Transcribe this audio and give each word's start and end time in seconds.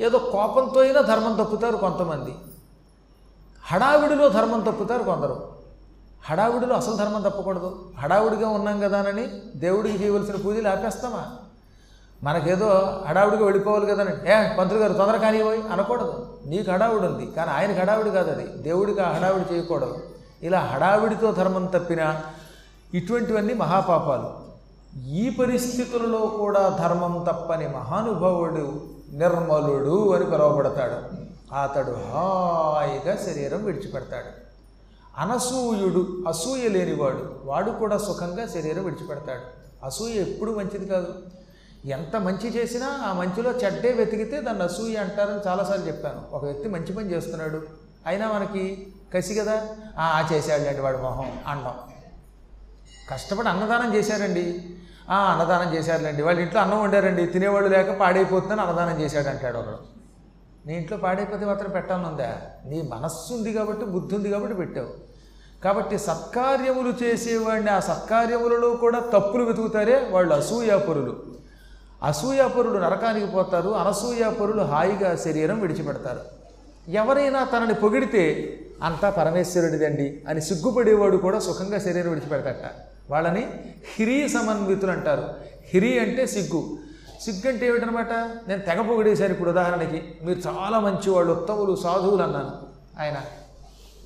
ఏదో 0.00 0.18
కోపంతో 0.18 0.80
అయినా 0.80 1.00
ధర్మం 1.00 1.44
తప్పుతారు 1.44 1.76
కొంతమంది. 1.76 2.34
హడావిడిలో 3.64 4.28
ధర్మం 4.28 4.60
తప్పుతారు 4.60 5.02
కొందరు. 5.02 5.48
హడావిడిలో 6.24 6.76
అసలు 6.76 6.96
ధర్మం 6.96 7.22
తప్పకూడదు. 7.22 7.92
హడావిడిగా 7.98 8.48
ఉన్నాం 8.48 8.80
కదానని 8.80 9.26
దేవుడికి 9.56 10.04
చేయవలసిన 10.04 10.36
పూజలు 10.36 10.68
ఆపేస్తామా? 10.68 11.26
మనకేదో 12.22 13.00
హడావుడిగా 13.06 13.44
వెళ్ళిపోవాలి 13.44 13.86
కదని 13.86 14.30
ఏ 14.30 14.56
పంతులు 14.56 14.78
గారు 14.78 14.92
తొందర 14.92 15.16
కానివ్వయి 15.16 15.62
అనకూడదు. 15.62 16.38
నీకు 16.46 16.70
హడావుడి 16.70 17.06
ఉంది. 17.06 17.26
కానీ 17.26 17.50
ఆయనకి 17.50 17.80
హడావుడి 17.80 18.10
కాదు 18.10 18.30
అది. 18.30 18.46
దేవుడికి 18.46 19.00
ఆ 19.00 19.12
హడావుడి 19.12 19.54
చేయకూడదు. 19.54 19.98
ఇలా 20.42 20.60
హడావిడితో 20.60 21.32
ధర్మం 21.32 21.66
తప్పిన 21.66 22.20
ఇటువంటివన్నీ 22.94 23.54
మహాపాపాలు. 23.54 24.46
ఈ 25.06 25.30
పరిస్థితులలో 25.30 26.18
కూడా 26.18 26.68
ధర్మం 26.68 27.24
తప్పని 27.28 27.68
మహానుభావుడు 27.68 28.95
నిర్మలుడు 29.12 30.14
అని 30.14 30.24
పిలువబడతాడు. 30.24 31.26
అతడు 31.54 31.90
హాయిగా 31.90 33.16
శరీరం 33.16 33.64
విడిచిపెడతాడు. 33.64 34.46
అనసూయుడు 35.20 36.24
అసూయ 36.28 36.68
లేనివాడు 36.68 37.40
వాడు 37.44 37.70
కూడా 37.70 37.98
సుఖంగా 37.98 38.46
శరీరం 38.46 38.84
విడిచిపెడతాడు. 38.84 39.66
అసూయ 39.86 40.12
ఎప్పుడు 40.12 40.52
మంచిది 40.52 40.86
కాదు. 40.86 41.14
ఎంత 41.84 42.16
మంచి 42.16 42.56
చేసినా 42.56 43.02
ఆ 43.06 43.12
మంచిలో 43.12 43.50
చెడ్డే 43.50 43.92
వెతికితే 43.92 44.40
దాన్ని 44.40 44.62
అసూయ 44.62 44.96
అంటారని 44.96 45.48
చాలాసార్లు 45.48 45.86
చెప్పాను. 45.86 46.22
ఒక 46.32 46.44
వ్యక్తి 46.44 46.68
మంచి 46.68 46.92
పని 46.92 47.12
చేస్తున్నాడు. 47.12 47.62
అయినా 48.06 48.32
మనకి 48.32 48.86
కసి 49.14 49.34
కదా? 49.34 49.66
ఆ 49.98 50.28
చేశాడులేండి 50.32 50.80
వాడు 50.80 50.96
మొహం 50.96 51.32
అండం. 51.46 51.74
కష్టపడి 53.10 53.48
అన్నదానం 53.48 53.94
చేశారండి. 53.94 54.76
అన్నదానం 55.14 55.74
చేశారులేండి. 55.74 56.22
వాళ్ళ 56.22 56.40
ఇంట్లో 56.40 56.60
అన్నం 56.60 56.82
వండారండి. 56.82 57.26
తినేవాళ్ళు 57.26 57.68
లేక 57.68 57.90
పాడైపోతుందని 57.90 58.60
అన్నదానం 58.60 59.00
చేశాడు 59.00 59.28
అంటాడు 59.28 59.58
ఒకడు. 59.58 59.96
నీ 60.66 60.74
ఇంట్లో 60.74 60.98
పాడైపోతే 60.98 61.44
మాత్రం 61.44 61.70
పెట్టానుందా 61.70 62.36
నీ 62.66 62.90
మనస్సు 62.94 63.34
ఉంది 63.34 63.52
కాబట్టి 63.52 63.84
బుద్ధి 63.84 64.16
ఉంది 64.16 64.30
కాబట్టి 64.30 64.56
పెట్టావు. 64.56 64.88
కాబట్టి 65.64 65.98
సత్కార్యములు 65.98 67.04
చేసేవాడిని 67.04 67.70
ఆ 67.70 67.80
సత్కార్యములలో 67.80 68.70
కూడా 68.70 68.98
తప్పులు 68.98 69.44
వెతుకుతారే 69.44 70.08
వాళ్ళు 70.10 70.34
అసూయాపరులు. 70.34 71.24
అసూయాపరులు 72.04 72.78
నరకానికి 72.78 73.26
పోతారు. 73.26 73.70
అనసూయాపరులు 73.70 74.62
హాయిగా 74.62 75.16
శరీరం 75.16 75.60
విడిచిపెడతారు. 75.60 76.20
ఎవరైనా 76.88 77.44
తనని 77.44 77.74
పొగిడితే 77.74 78.58
అంతా 78.82 79.10
పరమేశ్వరుడిదండి 79.10 80.24
అని 80.28 80.40
సిగ్గుపడేవాడు 80.40 81.16
కూడా 81.16 81.38
సుఖంగా 81.38 81.78
శరీరం 81.78 82.10
విడిచిపెడతాట 82.10 82.70
వాళ్ళని 83.10 83.48
హిరీ 83.96 84.28
సమన్వితులు 84.28 84.90
అంటారు. 84.90 85.34
హిరి 85.64 85.98
అంటే 85.98 86.26
సిగ్గు. 86.26 86.78
సిగ్గు 87.20 87.48
అంటే 87.48 87.66
ఏమిటనమాట? 87.66 88.12
నేను 88.48 88.58
తెగ 88.58 88.82
పొగిడేశాను 88.82 89.32
ఇప్పుడు 89.32 89.50
ఉదాహరణకి. 89.50 90.02
మీరు 90.22 90.38
చాలా 90.38 90.80
మంచివాళ్ళు 90.80 91.32
ఉత్తములు 91.32 91.76
సాధువులు 91.76 92.22
అన్నాను. 92.22 92.50
ఆయన 93.00 93.20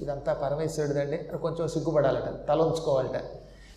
ఇదంతా 0.01 0.33
పరమేశ్వరుడిదండి. 0.33 1.17
కొంచెం 1.17 1.69
సిగ్గుపడాలట 1.69 2.49
తల 2.49 2.61
ఉంచుకోవాలట 2.61 3.23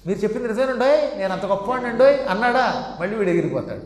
మీరు 0.08 0.20
చెప్పింది 0.20 0.48
నిజమేనండోయ్ 0.48 1.20
నేను 1.20 1.34
అంత 1.34 1.46
గొప్పవాడినండోయ్ 1.46 2.20
అన్నాడా? 2.30 2.98
మళ్ళీ 3.02 3.16
వీడు 3.16 3.30
ఎగిరిపోతాడు 3.30 3.82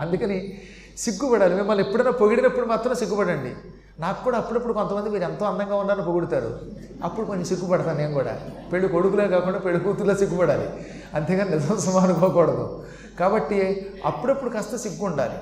అందుకని 0.00 0.60
సిగ్గుపడాలి. 0.98 1.54
మిమ్మల్ని 1.54 1.84
ఎప్పుడైనా 1.84 2.10
పొగిడినప్పుడు 2.10 2.66
మాత్రం 2.66 2.94
సిగ్గుపడండి. 2.94 3.54
నాకు 4.00 4.24
కూడా 4.24 4.38
అప్పుడప్పుడు 4.38 4.72
కొంతమంది 4.72 5.10
మీరు 5.10 5.22
ఎంతో 5.24 5.46
అందంగా 5.46 5.76
ఉన్నారని 5.76 6.04
పొగుడుతారు. 6.04 6.60
అప్పుడు 7.04 7.26
కొంచెం 7.26 7.44
సిగ్గుపడతాను 7.44 7.98
నేను 7.98 8.14
కూడా. 8.14 8.40
పెళ్ళి 8.72 8.88
కొడుకులే 8.88 9.28
కాకుండా 9.28 9.58
పెళ్ళి 9.58 9.84
కూతురులో 9.84 10.14
సిగ్గుపడాలి. 10.14 10.86
అంతేగాని 11.14 11.50
నిజం 11.50 11.96
అనుకోకూడదు. 11.96 12.84
కాబట్టి 13.20 13.90
అప్పుడప్పుడు 14.04 14.50
కాస్త 14.50 14.76
సిగ్గు 14.76 15.04
ఉండాలి 15.04 15.38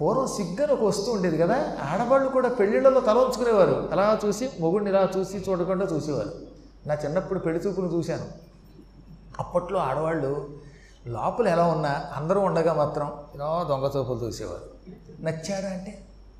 పూర్వం 0.00 0.26
సిగ్గని 0.26 0.72
ఒక 0.72 0.82
వస్తువు 0.82 1.16
ఉండేది 1.16 1.38
కదా 1.38 1.76
ఆడవాళ్ళు 1.90 2.28
కూడా 2.28 2.48
పెళ్ళిళ్ళలో 2.48 3.00
తల 3.00 3.18
ఉంచుకునేవారు 3.18 3.88
అలా 3.92 4.18
చూసి 4.26 4.50
మొగుడిని 4.60 4.90
ఇలా 4.90 5.08
చూసి 5.16 5.44
చూడకుండా 5.48 5.86
చూసేవారు. 5.86 6.32
నా 6.86 6.94
చిన్నప్పుడు 6.94 7.38
పెళ్ళి 7.38 7.68
చూపులు 7.68 7.86
చూశాను. 7.86 8.24
అప్పట్లో 9.38 9.78
ఆడవాళ్ళు 9.78 10.48
లోపల 11.06 11.48
ఎలా 11.48 11.66
ఉన్నా 11.66 12.04
అందరూ 12.16 12.40
ఉండగా 12.40 12.72
మాత్రం 12.72 13.12
ఇలా 13.34 13.66
దొంగ 13.68 13.84
చూపులు 13.84 14.26
చూసేవారు. 14.26 14.92
నచ్చాడా 15.20 15.68
అంటే? 15.68 15.98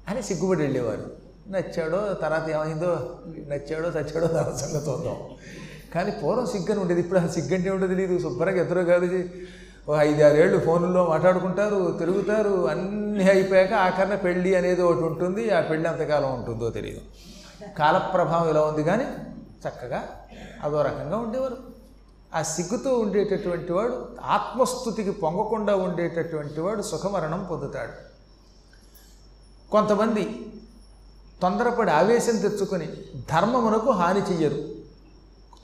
అని 0.09 0.23
సిగ్గుపడి 0.23 0.63
వెళ్ళేవారు. 0.63 1.28
నచ్చాడో 1.53 2.01
తర్వాత 2.23 2.47
ఏమైందో 2.57 2.91
నచ్చాడో 3.53 3.89
చచ్చాడో 3.97 4.27
తర్వాత 4.27 4.57
సంగతి 4.63 4.85
చూద్దాం. 4.91 5.19
కానీ 5.95 6.11
పూర్వం 6.11 6.47
సిగ్గని 6.47 6.81
ఉండేది 6.81 7.01
ఇప్పుడు 7.01 7.21
ఆ 7.21 7.27
సిగ్గంటే 7.37 7.71
ఉండేది 7.71 7.95
తెలియదు 7.95 8.17
శుభ్రంగా 8.25 8.61
ఎదురు 8.65 8.83
కాదు 8.91 9.07
ఓ 9.89 9.95
ఐదారేళ్ళు 9.99 10.59
ఫోన్లో 10.65 11.03
మాట్లాడుకుంటారు 11.11 11.79
తిరుగుతారు 11.99 12.55
అన్నీ 12.71 13.25
అయిపోయాక 13.35 13.73
ఆఖరణ 13.85 14.15
పెళ్ళి 14.15 14.51
అనేది 14.57 14.83
ఒకటి 14.83 15.05
ఉంటుంది. 15.11 15.43
ఆ 15.51 15.61
పెళ్ళి 15.61 15.87
ఎంతకాలం 15.89 16.31
ఉంటుందో 16.35 16.67
తెలియదు 16.71 17.03
కాలప్రభావం 17.79 18.49
ఇలా 18.51 18.63
ఉంది 18.71 18.83
కానీ 18.83 19.07
చక్కగా 19.65 20.01
అదో 20.65 20.83
రకంగా 20.83 21.17
ఉండేవారు. 21.17 21.59
ఆ 22.35 22.43
సిగ్గుతో 22.43 22.91
ఉండేటటువంటి 22.99 23.73
వాడు 23.73 23.97
ఆత్మస్థుతికి 24.37 25.11
పొంగకుండా 25.23 25.75
ఉండేటటువంటి 25.87 26.61
వాడు 26.61 26.83
సుఖమరణం 26.83 27.43
పొందుతాడు. 27.51 27.95
కొంతమంది 29.71 30.25
తొందరపడి 31.43 31.91
ఆవేశం 31.91 32.37
తెచ్చుకొని 32.37 32.87
ధర్మమునకు 33.17 33.91
హాని 33.91 34.21
చెయ్యరు. 34.21 34.55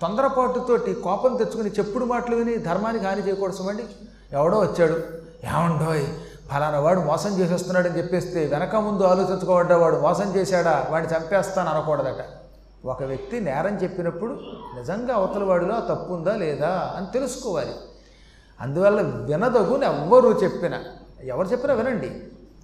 తొందరపాటుతోటి 0.03 0.95
కోపం 0.95 1.37
తెచ్చుకుని 1.37 1.71
చెప్పుడు 1.71 2.05
మాటలు 2.05 2.37
విని 2.37 2.57
ధర్మానికి 2.57 3.05
హాని 3.05 3.27
చేయకూడదు 3.27 3.57
సుమండి. 3.57 3.85
ఎవడో 4.33 4.59
వచ్చాడు. 4.59 4.93
ఏమండోయ్ 5.45 6.07
ఫలానా 6.51 6.81
వాడు 6.81 7.01
మోసం 7.01 7.39
చేసేస్తున్నాడని 7.39 7.99
చెప్పేస్తే 7.99 8.47
వెనక 8.47 8.77
ముందు 8.77 9.03
ఆలోచించుకోవడ్డా 9.03 9.77
వాడు 9.77 9.97
మోసం 9.97 10.37
చేశాడా? 10.37 10.87
వాడిని 10.91 11.17
చంపేస్తాను 11.17 11.71
అనకూడదట. 11.71 12.25
ఒక 12.85 13.03
వ్యక్తి 13.03 13.41
నేరం 13.41 13.75
చెప్పినప్పుడు 13.75 14.33
నిజంగా 14.77 15.15
అవతల 15.15 15.45
వాడిలో 15.45 15.81
తప్పు 15.81 16.13
ఉందా 16.13 16.37
లేదా 16.37 16.95
అని 16.97 17.07
తెలుసుకోవాలి. 17.13 17.75
అందువల్ల 18.61 19.01
వినదగుని 19.01 19.87
ఎవ్వరూ 19.87 20.33
చెప్పిన. 20.33 20.81
ఎవరు 21.25 21.49
చెప్పినా 21.49 21.75
వినండి. 21.75 22.23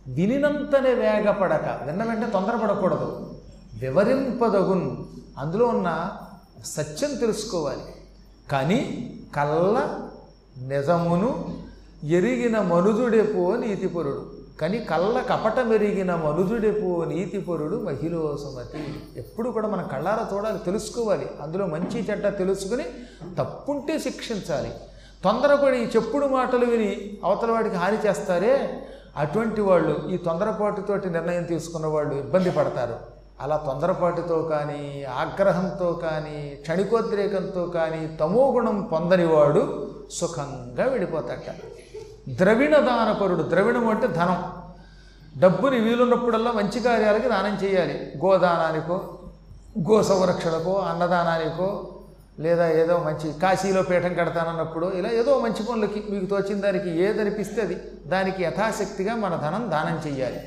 వినినంతనే 0.09 0.95
వేగపడక 0.95 1.81
విన్న 1.83 2.05
వెంటనే 2.05 2.31
తొందరపడకూడదు. 2.31 3.35
వివరింపదగున్. 3.81 4.97
అందులో 5.39 5.67
ఉన్న 5.67 6.11
సత్యం 6.65 7.15
తెలుసుకోవాలి. 7.15 7.95
కానీ 8.53 9.11
కళ్ళ 9.37 9.89
నిజమును 10.67 11.59
ఎరిగిన 12.05 12.61
మనుజుడెపో 12.61 13.57
నీతిపరుడు. 13.57 14.33
కానీ 14.61 14.79
కళ్ళ 14.79 15.21
కపట 15.21 15.59
మెరిగిన 15.61 16.15
మనుజుడెపో 16.15 17.05
నీతిపరుడు 17.05 17.77
మహిళో 17.77 18.39
సమతి 18.45 19.03
ఎప్పుడు 19.17 19.51
కూడా 19.51 19.69
మనం 19.69 19.89
కళ్ళారా 19.93 20.37
చూడాలి 20.37 20.59
తెలుసుకోవాలి. 20.59 21.27
అందులో 21.43 21.67
మంచి 21.67 22.11
చెడ్డ 22.11 22.29
తెలుసుకుని 22.29 22.85
తప్పుంటే 23.39 23.99
శిక్షించాలి. 23.99 24.71
తొందరపడి 25.25 25.77
చెప్పుడు 25.77 26.27
మాటలు 26.27 26.67
విని 26.67 27.19
అవతల 27.25 27.51
వాడికి 27.51 27.77
హాని 27.77 27.99
చేస్తారే? 28.07 28.87
అటువంటి 29.17 29.61
వాళ్ళు 29.61 30.09
ఈ 30.09 30.17
తొందరపాటుతోటి 30.17 31.11
నిర్ణయం 31.11 31.43
తీసుకున్న 31.43 31.87
వాళ్ళు 31.87 32.15
ఇబ్బంది 32.15 32.51
పడతారు. 32.51 33.21
అలా 33.43 33.57
తొందరపాటుతో 33.57 34.43
కానీ 34.43 35.05
ఆగ్రహంతో 35.19 35.93
కానీ 35.93 36.59
క్షణికోద్రేకంతో 36.63 37.67
కానీ 37.67 38.17
తమో 38.21 38.53
గుణం 38.53 38.83
పొందనివాడు 38.83 39.63
సుఖంగా 40.11 40.85
విడిపోతాట 40.85 41.55
ద్రవిణ 42.29 42.77
దానపరుడు 42.77 43.43
ద్రవిణం 43.43 43.89
అంటే 43.89 44.07
ధనం. 44.07 44.45
డబ్బుని 45.39 45.81
వీలున్నప్పుడల్లా 45.81 46.53
మంచి 46.53 46.81
కార్యాలకి 46.81 47.29
దానం 47.29 47.55
చేయాలి. 47.65 48.13
గోదానానికో 48.25 49.01
గో 49.91 50.03
సంరక్షణకో 50.03 50.73
అన్నదానానికో 50.73 51.89
లేదా 52.41 52.69
ఏదో 52.69 52.99
మంచి 52.99 53.41
కాశీలో 53.41 53.83
పీఠం 53.83 54.15
కడతానన్నప్పుడు 54.15 54.93
ఇలా 54.95 55.09
ఏదో 55.09 55.41
మంచి 55.41 55.63
పనులకి 55.63 56.05
మీకు 56.11 56.25
తోచిన 56.25 56.61
దానికి 56.61 57.03
ఏదనిపిస్తే 57.03 57.63
అది. 57.63 57.77
దానికి 58.07 58.43
యథాశక్తిగా 58.43 59.15
మన 59.15 59.37
ధనం 59.37 59.71
దానం 59.71 60.11
చెయ్యాలి. 60.11 60.41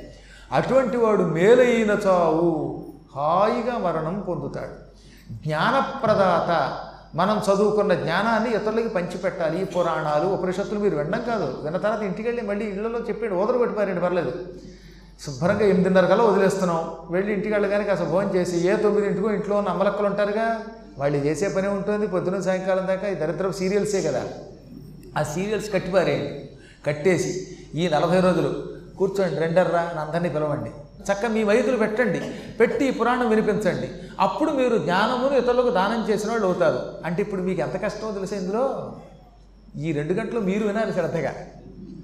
అటువంటి 0.51 0.97
వాడు 0.97 1.23
మేలైన 1.23 1.91
చావు 1.91 2.83
హాయిగా 3.15 3.77
మరణం 3.77 4.19
పొందుతాడు. 4.19 4.83
జ్ఞానప్రదాత 5.33 6.79
మనం 7.15 7.37
చదువుకున్న 7.37 7.93
జ్ఞానాన్ని 7.93 8.53
ఇతరులకి 8.53 8.89
పంచిపెట్టాలి. 8.89 9.61
ఈ 9.61 9.63
పురాణాలు 9.63 10.25
ఉపనిషత్తులు 10.27 10.79
మీరు 10.79 10.95
వినడం 10.95 11.21
కాదు. 11.27 11.57
విన్న 11.63 11.77
తర్వాత 11.77 12.01
ఇంటికి 12.01 12.27
వెళ్ళి 12.27 12.41
మళ్ళీ 12.41 12.65
ఇళ్ళలో 12.65 12.99
చెప్పాడు 12.99 13.35
ఓదరు 13.35 13.57
పెట్టిపారండి 13.57 14.01
పర్లేదు. 14.01 14.31
శుభ్రంగా 15.25 15.61
ఎనిమిదిన్నర 15.61 16.05
కల్లా 16.05 16.23
వదిలేస్తున్నాం. 16.23 16.91
వెళ్ళి 17.09 17.33
ఇంటికి 17.33 17.53
వెళ్ళగానే 17.53 17.83
కాస్త 17.83 18.03
భోజనం 18.03 18.35
చేసి 18.35 18.67
ఏ 18.67 18.75
తొమ్మిదింటికో 18.75 19.31
ఇంట్లో 19.31 19.55
ఉన్న 19.55 19.69
అమ్మలక్కలు 19.69 20.07
ఉంటారుగా? 20.07 20.61
వాళ్ళు 20.97 21.17
చేసే 21.17 21.47
పనే 21.47 21.67
ఉంటుంది 21.67 22.07
పొద్దున 22.07 22.39
సాయంకాలం 22.39 22.87
దాకా 22.87 23.07
ఈ 23.07 23.13
దరిద్రపు 23.13 23.51
సీరియల్సే 23.51 24.01
కదా. 24.01 24.23
ఆ 25.17 25.23
సీరియల్స్ 25.23 25.73
కట్టిపారేయండి 25.73 26.49
కట్టేసి 26.87 27.47
ఈ 27.75 27.89
నలభై 27.89 28.19
రోజులు 28.19 28.73
కూర్చోండి 28.97 29.35
రెండర్రా 29.35 29.81
అని 29.81 29.99
అందరినీ 29.99 30.29
పిలవండి. 30.29 30.69
చక్క 31.11 31.25
మీ 31.25 31.43
వైద్యులు 31.43 31.77
పెట్టండి 31.77 32.21
పెట్టి 32.59 32.85
ఈ 32.85 32.91
పురాణం 32.91 33.29
వినిపించండి. 33.29 33.89
అప్పుడు 34.19 34.51
మీరు 34.51 34.77
జ్ఞానమును 34.77 35.37
ఇతరులకు 35.37 35.69
దానం 35.69 36.09
చేసిన 36.09 36.29
వాళ్ళు 36.29 36.45
అవుతారు. 36.45 36.79
అంటే 37.05 37.21
ఇప్పుడు 37.21 37.41
మీకు 37.41 37.61
ఎంత 37.61 37.83
కష్టమో 37.83 38.11
తెలిసే 38.11 38.35
ఇందులో? 38.35 38.95
ఈ 39.77 39.91
రెండు 39.91 40.13
గంటలు 40.13 40.39
మీరు 40.39 40.67
వినాలి 40.67 40.93
శ్రద్ధగా. 40.93 41.33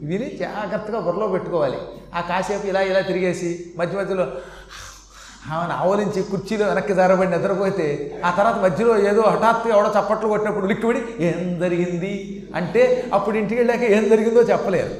విని 0.01 0.37
జాగ్రత్తగా 0.37 0.99
బుర్రలో 0.99 1.27
పెట్టుకోవాలి. 1.27 1.77
ఆ 2.15 2.21
కాసేపు 2.21 2.67
ఇలా 2.67 2.81
ఇలా 2.81 3.01
తిరిగేసి 3.01 3.73
మధ్య 3.77 3.97
మధ్యలో 3.97 4.31
ఆమెను 5.47 5.73
ఆవలించి 5.73 6.23
కుర్చీలో 6.23 6.67
వెనక్కి 6.67 6.93
జారబడి 6.93 7.31
నిద్రపోతే 7.31 7.85
ఆ 8.25 8.31
తర్వాత 8.31 8.55
మధ్యలో 8.55 8.99
ఏదో 8.99 9.21
హఠాత్తుగా 9.21 9.75
ఎవడో 9.75 9.89
చప్పట్లు 9.89 10.27
కొట్టినప్పుడు 10.27 10.65
లిక్విడి 10.65 11.01
ఏం 11.19 11.59
జరిగింది? 11.59 12.47
అంటే 12.55 13.09
అప్పుడు 13.13 13.37
ఇంటికి 13.37 13.61
వెళ్ళాక 13.61 13.83
ఏం 13.83 14.09
జరిగిందో 14.09 14.41
చెప్పలేరు. 14.41 14.95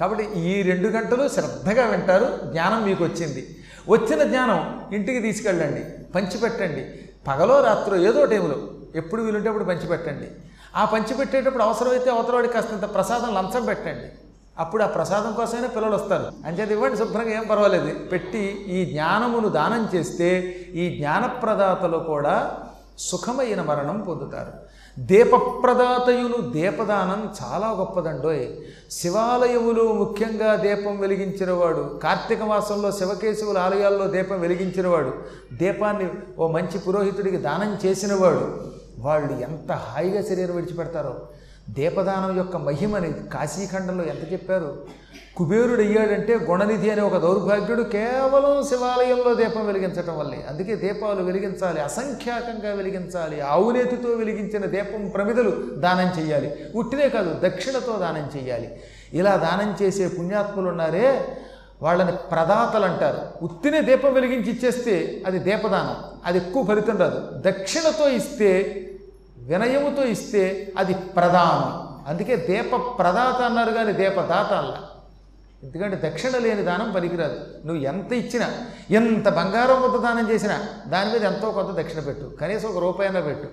కాబట్టి 0.00 0.24
ఈ 0.24 0.62
రెండు 0.62 0.88
గంటలు 0.88 1.28
శ్రద్ధగా 1.28 1.86
వింటారు 1.86 2.50
జ్ఞానం 2.50 2.84
మీకు 2.84 3.04
వచ్చింది. 3.04 3.56
వచ్చిన 3.88 4.22
జ్ఞానం 4.22 4.80
ఇంటికి 4.92 5.20
తీసుకెళ్ళండి 5.20 6.12
పంచిపెట్టండి. 6.14 6.84
పగలో 7.26 7.64
రాత్రో 7.64 7.96
ఏదో 7.96 8.24
టైంలో 8.24 8.58
ఎప్పుడు 8.94 9.22
వీలుంటే 9.22 9.48
అప్పుడు 9.48 9.64
పంచిపెట్టండి. 9.64 10.26
ఆ 10.76 10.84
పంచిపెట్టేటప్పుడు 10.84 11.62
అవసరమైతే 11.62 12.10
అవతలవాడికి 12.10 12.54
కాస్తంత 12.54 12.94
ప్రసాదం 12.94 13.34
లంచం 13.34 13.64
పెట్టండి. 13.64 14.17
అప్పుడు 14.62 14.82
ఆ 14.86 14.86
ప్రసాదం 14.94 15.32
కోసమైనా 15.32 15.68
పిల్లలు 15.74 15.96
వస్తారు. 15.98 16.26
అంచేది 16.46 16.72
ఇవ్వండి 16.76 16.98
శుభ్రంగా 17.00 17.32
ఏం 17.40 17.44
పర్వాలేదు. 17.50 17.90
పెట్టి 18.12 18.44
ఈ 18.76 18.78
జ్ఞానమును 18.92 19.48
దానం 19.58 19.82
చేస్తే 19.94 20.30
ఈ 20.82 20.86
జ్ఞానప్రదాతలు 20.96 21.98
కూడా 22.12 22.34
సుఖమైన 23.08 23.60
మరణం 23.70 23.98
పొందుతారు. 24.08 24.52
దీపప్రదాతయును 25.10 26.38
దీపదానం 26.54 27.20
చాలా 27.40 27.68
గొప్పదండోయ్. 27.80 28.46
శివాలయములు 28.90 29.84
ముఖ్యంగా 30.00 30.50
దీపం 30.64 30.94
వెలిగించినవాడు 31.02 31.82
కార్తీక 32.04 32.42
మాసంలో 32.42 32.90
శివకేశవుల 33.00 33.58
ఆలయాల్లో 33.66 34.06
దీపం 34.16 34.40
వెలిగించినవాడు 34.40 35.12
దీపాన్ని 35.60 36.08
ఓ 36.38 36.48
మంచి 36.56 36.78
పురోహితుడికి 36.86 37.40
దానం 37.48 37.72
చేసినవాడు 37.84 38.44
వాళ్ళు 39.06 39.32
ఎంత 39.48 39.72
హాయిగా 39.72 40.22
శరీరం 40.30 40.56
విడిచిపెడతారో. 40.56 41.14
దీపదానం 41.70 42.36
యొక్క 42.36 42.56
మహిమని 42.56 43.12
కాశీఖండంలో 43.12 44.04
ఎంత 44.04 44.32
చెప్పారు? 44.32 44.86
కుబేరుడు 45.36 45.82
అయ్యాడంటే 45.82 46.34
గుణనిధి 46.34 46.90
అనే 46.90 47.02
ఒక 47.02 47.16
దౌర్భాగ్యుడు 47.16 47.82
కేవలం 47.82 48.68
శివాలయంలో 48.68 49.34
దీపం 49.34 49.66
వెలిగించటం 49.66 50.18
వల్లే. 50.18 50.46
అందుకే 50.48 50.76
దీపాలు 50.76 51.22
వెలిగించాలి 51.22 51.80
అసంఖ్యాకంగా 51.80 52.74
వెలిగించాలి 52.74 53.40
ఆవునేతితో 53.40 54.08
వెలిగించిన 54.08 54.66
దీపం 54.66 55.08
ప్రమిదలు 55.08 55.50
దానం 55.74 56.22
చేయాలి. 56.22 56.54
ఉట్టినే 56.74 57.08
కాదు 57.08 57.48
దక్షిణతో 57.48 57.96
దానం 57.98 58.30
చేయాలి. 58.36 58.70
ఇలా 59.12 59.36
దానం 59.36 59.76
చేసే 59.82 60.08
పుణ్యాత్ములు 60.08 60.68
ఉన్నారే 60.68 61.24
వాళ్ళని 61.82 62.12
ప్రదాతలు 62.12 62.84
అంటారు. 62.84 63.44
ఉత్తినే 63.44 63.80
దీపం 63.80 64.12
వెలిగించి 64.12 64.50
ఇచ్చేస్తే 64.50 65.22
అది 65.26 65.38
దీపదానం 65.38 65.96
అది 66.24 66.38
ఎక్కువ 66.38 66.64
ఫలితం 66.64 66.98
రాదు. 66.98 67.50
దక్షిణతో 67.50 68.08
ఇస్తే 68.08 68.50
వినయముతో 69.48 70.04
ఇస్తే 70.04 70.72
అది 70.78 70.94
ప్రదానం 70.94 71.88
అందుకే 72.06 72.36
దీప 72.36 72.98
ప్రదాత 72.98 73.42
అన్నారు 73.42 73.70
కానీ 73.70 73.92
దీపదాత 73.92 74.52
అల్ల. 74.52 74.76
ఎందుకంటే 75.62 76.10
దక్షిణ 76.10 76.38
లేని 76.38 76.62
దానం 76.62 76.92
పనికిరాదు. 76.92 77.40
నువ్వు 77.66 77.82
ఎంత 77.82 78.12
ఇచ్చినా 78.12 78.48
ఎంత 78.90 79.28
బంగారం 79.28 79.82
కొంత 79.82 80.02
దానం 80.02 80.30
చేసినా 80.30 80.68
దాని 80.88 81.12
మీద 81.12 81.24
ఎంతో 81.24 81.50
కొంత 81.50 81.78
దక్షిణ 81.78 82.00
పెట్టు. 82.00 82.36
కనీసం 82.40 82.68
ఒక 82.68 82.78
రూపాయి 82.78 83.10
అయినా 83.10 83.26
పెట్టు. 83.26 83.48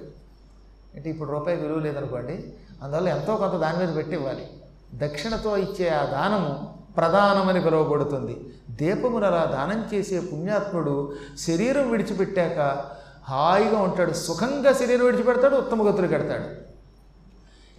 అంటే 0.96 1.10
ఇప్పుడు 1.10 1.32
రూపాయి 1.32 1.58
విలువ 1.58 1.80
లేదనుకోండి 1.80 2.54
అందువల్ల 2.84 3.08
ఎంతో 3.08 3.36
కొంత 3.36 3.52
దాని 3.52 3.86
మీద 3.86 3.96
పెట్టి 3.96 4.16
ఇవ్వాలి. 4.16 4.48
దక్షిణతో 4.94 5.58
ఇచ్చే 5.58 5.90
ఆ 5.90 6.06
దానము 6.06 6.74
ప్రధానమని 6.98 7.62
పిలువబడుతుంది. 7.62 8.54
దీపమునలా 8.70 9.46
దానం 9.46 9.90
చేసే 9.94 10.20
పుణ్యాత్ముడు 10.20 11.16
శరీరం 11.40 11.92
విడిచిపెట్టాక 11.92 12.86
హాయిగా 13.30 13.80
ఉంటాడు 13.80 14.14
సుఖంగా 14.14 14.74
శరీరం 14.74 15.06
విడిచిపెడతాడు 15.06 15.56
ఉత్తమ 15.56 15.90
గతులు 15.90 16.08
కడతాడు. 16.08 16.66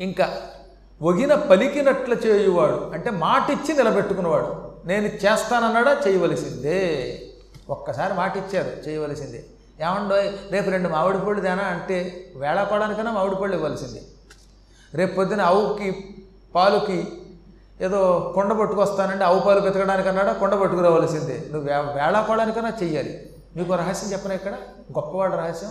ఇంకా 0.02 0.43
ఒగిన 1.02 1.34
పలికినట్లు 1.34 2.14
చేయువాడు 2.14 2.90
అంటే 2.94 3.10
మాటిచ్చి 3.10 3.76
నిలబెట్టుకున్నవాడు 3.76 4.72
నేను 4.87 5.06
చేస్తానన్నాడా? 5.06 6.00
చేయవలసిందే. 6.08 7.20
ఒక్కసారి 7.69 8.14
మాటిచ్చారు 8.14 8.88
చేయవలసిందే. 8.88 9.44
ఏమండో 9.81 10.16
రేపు 10.50 10.70
రెండు 10.70 10.88
మామిడి 10.88 11.19
పళ్ళు 11.19 11.40
తేనా 11.40 11.62
అంటే 11.62 12.31
వేళాకోవడానికైనా 12.37 13.10
మామిడి 13.10 13.37
పళ్ళు 13.37 13.54
ఇవ్వాల్సిందే. 13.56 14.02
రేపు 14.94 15.14
పొద్దున 15.14 15.40
ఆవుకి 15.40 16.04
పాలుకి 16.54 17.08
ఏదో 17.81 18.32
కొండ 18.34 18.52
పట్టుకొస్తానంటే 18.52 19.25
ఆవు 19.25 19.40
పాలు 19.40 19.60
వెతకడానికన్నాడా? 19.60 20.32
కొండ 20.32 20.54
పట్టుకురావాల్సిందే. 20.54 21.44
నువ్వు 21.52 21.70
వేళాకోవడానికైనా 21.72 22.72
చెయ్యాలి. 22.82 23.36
మీకు 23.56 23.75
రహస్యం 23.75 24.12
చెప్పను 24.12 24.35
ఇక్కడ? 24.35 24.53
గొప్పవాడు 24.93 25.37
రహస్యం. 25.37 25.70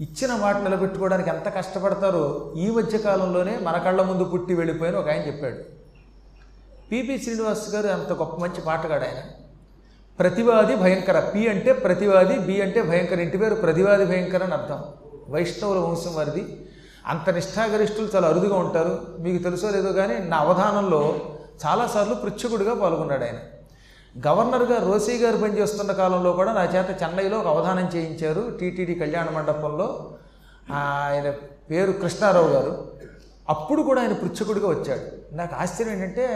ఇచ్చిన 0.00 0.34
మాట 0.34 0.56
నిలబెట్టుకోవడానికి 0.56 1.30
ఎంత 1.30 1.54
కష్టపడతారో 1.54 2.52
ఈ 2.56 2.70
మధ్య 2.70 2.98
కాలంలోనే 2.98 3.58
మన 3.62 3.76
కళ్ళ 3.76 4.02
ముందు 4.02 4.24
పుట్టి 4.24 4.54
వెళ్ళిపోయిన 4.54 4.96
ఒక 4.96 5.08
ఆయన 5.08 5.26
చెప్పాడు. 5.26 5.56
పిపి 6.92 7.18
శ్రీనివాస్ 7.22 7.74
గారు 7.74 7.86
అంత 7.86 8.12
గొప్ప 8.12 8.36
మంచి 8.36 8.60
పాటగాడు 8.60 9.04
ఆయన. 9.04 9.22
ప్రతివాది 10.18 10.76
భయంకర. 10.76 11.20
పి 11.20 11.48
అంటే 11.48 11.72
ప్రతివాది 11.72 12.38
బి 12.38 12.60
అంటే 12.60 12.82
భయంకర. 12.82 13.20
ఇంటి 13.20 13.38
పేరు 13.38 13.54
ప్రతివాది 13.54 14.04
భయంకర 14.04 14.42
అని 14.42 14.52
అర్థం. 14.52 14.84
వైష్ణవుల 15.28 15.78
వంశం 15.78 16.14
వారిది. 16.14 16.66
అంత 17.06 17.30
నిష్ఠాగరిష్ఠులు 17.30 18.08
చాలా 18.16 18.28
అరుదుగా 18.28 18.56
ఉంటారు. 18.56 18.98
మీకు 19.18 19.42
తెలుసో 19.42 19.70
లేదో 19.70 19.92
కానీ 19.92 20.18
నా 20.18 20.36
అవధానంలో 20.36 21.20
చాలాసార్లు 21.66 22.14
పృచ్ఛకుడిగా 22.14 22.74
పాల్గొన్నాడు 22.74 23.24
ఆయన. 23.24 23.59
గవర్నర్గా 24.26 24.92
రోసీ 24.92 25.18
గారు 25.18 25.36
పనిచేస్తున్న 25.36 25.92
కాలంలో 25.92 26.32
కూడా 26.32 26.52
నా 26.52 26.64
చేత 26.64 27.02
చెన్నైలో 27.02 27.38
ఒక 27.38 27.46
అవధానం 27.46 27.88
చేయించారు 27.94 28.56
టీటీడీ 28.60 28.94
కళ్యాణ 28.94 29.30
మండపంలో. 29.30 30.16
ఆయన 30.72 31.30
పేరు 31.70 31.92
కృష్ణారావు 31.92 32.48
గారు. 32.48 32.92
అప్పుడు 33.48 33.82
కూడా 33.82 34.02
ఆయన 34.02 34.12
పృచ్ఛకుడిగా 34.12 34.68
వచ్చాడు. 34.68 35.34
నాకు 35.34 35.54
ఆశ్చర్యం 35.54 35.94
ఏంటంటే 35.94 36.26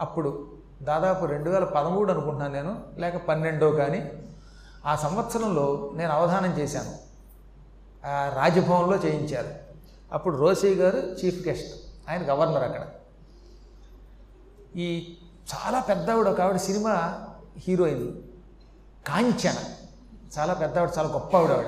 అప్పుడు 0.00 0.52
దాదాపు 0.82 1.24
రెండు 1.24 1.50
వేల 1.50 1.64
పదమూడు 1.64 2.12
అనుకుంటున్నాను 2.12 2.52
నేను 2.52 2.80
లేక 2.98 3.16
పన్నెండో 3.16 3.70
కానీ 3.70 4.12
ఆ 4.86 4.96
సంవత్సరంలో 4.96 5.90
నేను 5.94 6.12
అవధానం 6.12 6.58
చేశాను. 6.58 7.10
రాజభవన్లో 8.34 8.96
చేయించారు. 8.96 9.48
అప్పుడు 10.12 10.36
రోసీ 10.36 10.74
గారు 10.74 10.96
చీఫ్ 10.96 11.48
గెస్ట్ 11.48 11.74
ఆయన 12.10 12.30
గవర్నర్ 12.30 12.62
అక్కడ. 12.62 12.80
ఈ 14.76 15.16
చాలా 15.48 15.80
పెద్ద 15.80 16.10
ఆవిడ 16.10 16.26
ఒక 16.26 16.40
ఆవిడ 16.40 16.56
సినిమా 16.56 17.18
హీరోయిన్. 17.58 18.08
కాంచన. 19.08 19.54
చాలా 20.38 20.54
పెద్ద 20.54 20.78
ఆవిడ 20.78 20.90
చాలా 20.98 21.08
గొప్ప 21.08 21.36
ఆవిడ. 21.36 21.50
ఆవిడ 21.50 21.66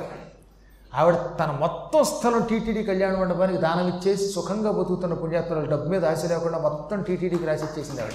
ఆవిడ 0.95 1.15
తన 1.15 1.51
మొత్తం 1.51 2.05
స్థలం 2.05 2.43
టీటీడీ 2.43 2.83
కళ్యాణ 2.83 3.17
మండపానికి 3.17 3.59
దానం 3.59 3.89
ఇచ్చేసి 3.89 4.33
సుఖంగా 4.33 4.71
బతుకుతున్న 4.71 5.15
పుణ్యాత్మలు 5.15 5.71
డబ్బు 5.71 5.89
మీద 5.89 6.05
ఆశ 6.07 6.25
లేకుండా 6.25 6.59
మొత్తం 6.59 7.03
టీటీడీకి 7.03 7.47
రాసి 7.47 7.65
ఇచ్చేసింది 7.65 8.03
ఆవిడ. 8.03 8.13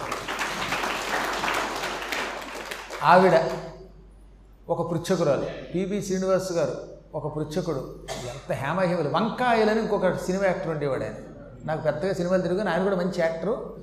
ఆవిడ 3.04 3.42
ఒక 4.70 4.92
పృచ్ఛకురాలు. 4.92 5.46
పిబి 5.76 6.02
శ్రీనివాస్ 6.02 6.52
గారు 6.52 6.74
ఒక 7.16 7.36
పృచ్ఛకుడు. 7.36 8.00
ఎంత 8.12 8.52
హేమహేమలు. 8.52 9.10
వంకాయలని 9.10 9.82
ఇంకొక 9.82 10.18
సినిమా 10.18 10.46
యాక్టర్ 10.46 10.70
ఉండేవాడు 10.70 11.04
ఆయన. 11.04 11.14
నాకు 11.66 11.82
పెద్దగా 11.82 12.14
సినిమాలు 12.14 12.42
తిరిగి 12.42 12.70
ఆయన 12.70 12.84
కూడా 12.84 12.96
మంచి 12.96 13.20
యాక్టరు. 13.20 13.78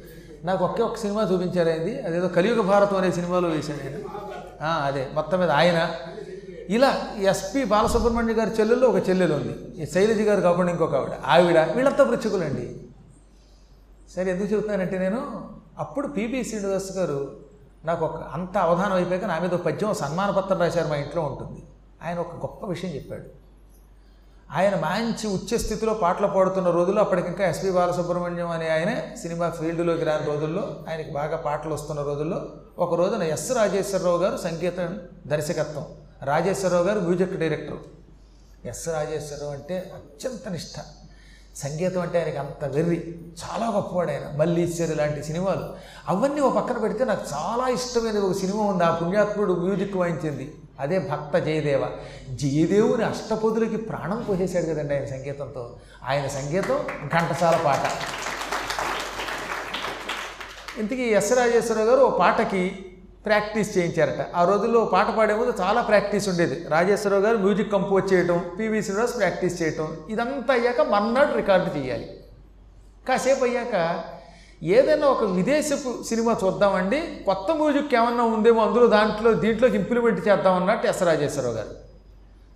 నాకు 0.45 0.65
ఒకే 0.65 0.83
ఒక 0.83 0.97
సినిమా 0.97 1.23
చూపించారైంది 1.23 2.03
అదేదో 2.03 2.29
కలియుగ 2.29 2.61
భారతం 2.61 2.97
అనే 2.97 3.13
సినిమాలో 3.13 3.49
వేశాను 3.49 3.79
నేను 3.85 4.09
అదే. 4.85 5.09
మొత్తం 5.15 5.39
మీద 5.39 5.51
ఆయన. 5.51 5.91
ఇలా 6.69 7.01
ఎస్పి 7.19 7.65
బాలసుబ్రహ్మణ్య 7.65 8.33
గారి 8.33 8.51
చెల్లెల్లో 8.51 8.89
ఒక 8.89 9.09
చెల్లెలు 9.09 9.35
ఉంది. 9.35 9.83
ఈ 9.83 9.87
శైలజ 9.87 10.21
గారు 10.21 10.41
కాకుండా 10.41 10.71
ఇంకొక 10.71 10.95
ఆవిడ. 10.95 11.11
ఆవిడ 11.27 11.59
వీళ్ళంతా 11.59 12.05
పృచ్ఛకులండి 12.05 12.81
సరే 14.17 14.31
ఎందుకు 14.31 14.53
చెబుతున్నానంటే 14.53 14.99
నేను 14.99 15.51
అప్పుడు 15.79 16.09
పిబి 16.09 16.45
శ్రీనివాస్ 16.45 16.93
గారు 16.93 17.37
నాకు 17.85 18.05
ఒక 18.05 18.23
అంత 18.23 18.59
అవధానం 18.59 18.93
అయిపోయాక 18.93 19.25
నా 19.25 19.39
మీద 19.39 19.51
పద్యం 19.51 19.91
ఒక 19.91 19.97
సన్మాన 19.97 20.31
పత్రం 20.31 20.61
రాశారు 20.61 20.89
మా 20.89 20.97
ఇంట్లో 20.97 21.23
ఉంటుంది. 21.23 21.63
ఆయన 22.03 22.19
ఒక 22.19 22.35
గొప్ప 22.35 22.67
విషయం 22.67 22.91
చెప్పాడు. 22.95 23.44
ఆయన 24.53 24.75
మంచి 24.75 25.27
ఉచ్చ 25.27 25.57
స్థితిలో 25.57 25.95
పాటలు 25.95 26.27
పాడుతున్న 26.27 26.71
రోజుల్లో 26.71 27.03
అప్పటికింకా 27.03 27.47
ఎస్పి 27.47 27.71
బాలసుబ్రహ్మణ్యం 27.71 28.49
అనే 28.51 28.69
ఆయన 28.69 29.15
సినిమా 29.15 29.51
ఫీల్డ్లోకి 29.51 30.05
రాని 30.05 30.27
రోజుల్లో 30.27 30.85
ఆయనకి 30.91 31.11
బాగా 31.11 31.37
పాటలు 31.37 31.75
వస్తున్న 31.75 32.03
రోజుల్లో 32.03 32.47
ఒక 32.79 32.95
రోజున 32.95 33.23
ఎస్ 33.23 33.53
రాజేశ్వరరావు 33.53 34.19
గారు 34.19 34.37
సంగీతం 34.37 35.01
దర్శకత్వం. 35.27 35.87
రాజేశ్వరరావు 36.23 36.85
గారు 36.85 37.01
మ్యూజిక్ 37.01 37.37
డైరెక్టర్. 37.37 37.77
ఎస్ 38.67 38.89
రాజేశ్వరరావు 38.89 39.53
అంటే 39.53 39.93
అత్యంత 39.95 40.49
నిష్ఠ 40.49 40.77
సంగీతం 41.57 42.01
అంటే 42.01 42.19
ఆయనకి 42.19 42.37
అంత 42.37 42.65
వెర్రి. 42.65 43.19
చాలా 43.45 43.71
గొప్పవాడు 43.71 44.11
ఆయన. 44.11 44.37
మల్లీశ్వరి 44.37 44.95
లాంటి 44.95 45.25
సినిమాలు. 45.25 45.65
అవన్నీ 46.09 46.41
ఒక 46.41 46.55
పక్కన 46.55 46.79
పెడితే 46.79 47.05
నాకు 47.05 47.23
చాలా 47.35 47.69
ఇష్టమైన 47.69 48.19
ఒక 48.19 48.33
సినిమా 48.33 48.65
ఉంది. 48.65 48.85
ఆ 48.85 48.95
పుణ్యాత్ముడు 48.95 49.53
మ్యూజిక్ 49.53 49.97
వాయించింది. 49.97 50.55
అదే 50.81 50.99
భక్త 50.99 51.39
జయదేవ. 51.39 51.87
జయదేవుని 52.31 53.05
అష్టపదులకి 53.05 53.77
ప్రాణం 53.77 54.27
పోసేశాడు 54.29 54.65
కదండి 54.65 54.95
ఆయన 54.95 55.05
సంగీతంతో. 55.05 55.77
ఆయన 56.05 56.27
సంగీతం 56.27 56.81
ఘంటసాల 57.09 57.57
పాట. 57.65 57.81
ఇంతకీ 60.79 61.03
ఎస్ 61.03 61.33
రాజేశ్వరరావు 61.33 61.89
గారు 61.89 62.01
ఓ 62.01 62.19
పాటకి 62.19 62.87
ప్రాక్టీస్ 63.27 63.79
చేయించారట. 63.79 64.27
ఆ 64.35 64.45
రోజుల్లో 64.45 64.85
పాట 64.85 65.11
పాడే 65.11 65.35
ముందు 65.35 65.53
చాలా 65.61 65.83
ప్రాక్టీస్ 65.83 66.29
ఉండేది. 66.29 66.69
రాజేశ్వరరావు 66.69 67.23
గారు 67.23 67.37
మ్యూజిక్ 67.37 67.73
కంపోజ్ 67.73 68.13
చేయటం 68.13 68.51
పివి 68.59 68.83
శ్రీనివాస్ 68.83 69.19
ప్రాక్టీస్ 69.19 69.63
చేయటం 69.63 69.97
ఇదంతా 70.11 70.55
అయ్యాక 70.55 70.81
మర్నాడు 70.81 71.37
రికార్డు 71.37 71.79
చేయాలి. 71.79 72.21
కాసేపు 73.09 73.45
అయ్యాక 73.45 74.05
ఏదైనా 74.65 75.07
ఒక 75.07 75.25
విదేశపు 75.25 76.03
సినిమా 76.03 76.37
చూద్దామండి 76.45 77.23
కొత్త 77.27 77.53
మ్యూజిక్ 77.53 77.95
ఏమన్నా 77.95 78.25
ఉందేమో 78.25 78.67
అందులో 78.67 78.87
దాంట్లో 78.87 79.33
దీంట్లోకి 79.33 79.77
ఇంప్లిమెంట్ 79.77 80.29
చేద్దామన్నట్టు 80.29 80.87
ఎస్ 80.87 81.03
రాజేశ్వరరావు 81.03 81.55
గారు. 81.55 81.69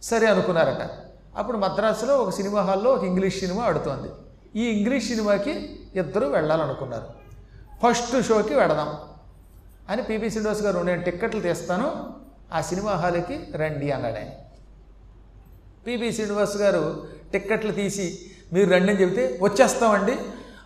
సరే 0.02 0.26
అనుకున్నారట. 0.26 0.90
అప్పుడు 1.38 1.56
మద్రాసులో 1.56 2.16
ఒక 2.16 2.30
సినిమా 2.30 2.60
హాల్లో 2.60 2.90
ఒక 2.90 3.04
ఇంగ్లీష్ 3.04 3.38
సినిమా 3.40 3.64
ఆడుతోంది. 3.64 4.08
ఈ 4.60 4.64
ఇంగ్లీష్ 4.64 5.06
సినిమాకి 5.06 5.78
ఇద్దరు 5.94 6.26
వెళ్ళాలనుకున్నారు. 6.26 7.04
ఫస్ట్ 7.82 8.28
షోకి 8.28 8.54
వెడదాం 8.54 8.96
అని 9.90 10.02
పీపీ 10.02 10.30
శ్రీనివాస్ 10.30 10.62
గారు 10.62 10.78
నేను 10.78 11.02
టిక్కెట్లు 11.02 11.40
తీస్తాను 11.40 12.14
ఆ 12.52 12.60
సినిమా 12.60 12.92
హాల్కి 12.92 13.40
రండి 13.56 13.90
అన్నాడు 13.90 14.16
ఆయన. 14.16 14.30
శ్రీనివాస్ 16.12 16.56
గారు 16.56 17.06
టిక్కెట్లు 17.32 17.72
తీసి 17.72 18.18
మీరు 18.52 18.70
రండి 18.70 18.92
అని 18.92 19.02
చెబితే 19.02 19.38
వచ్చేస్తామండి 19.42 20.18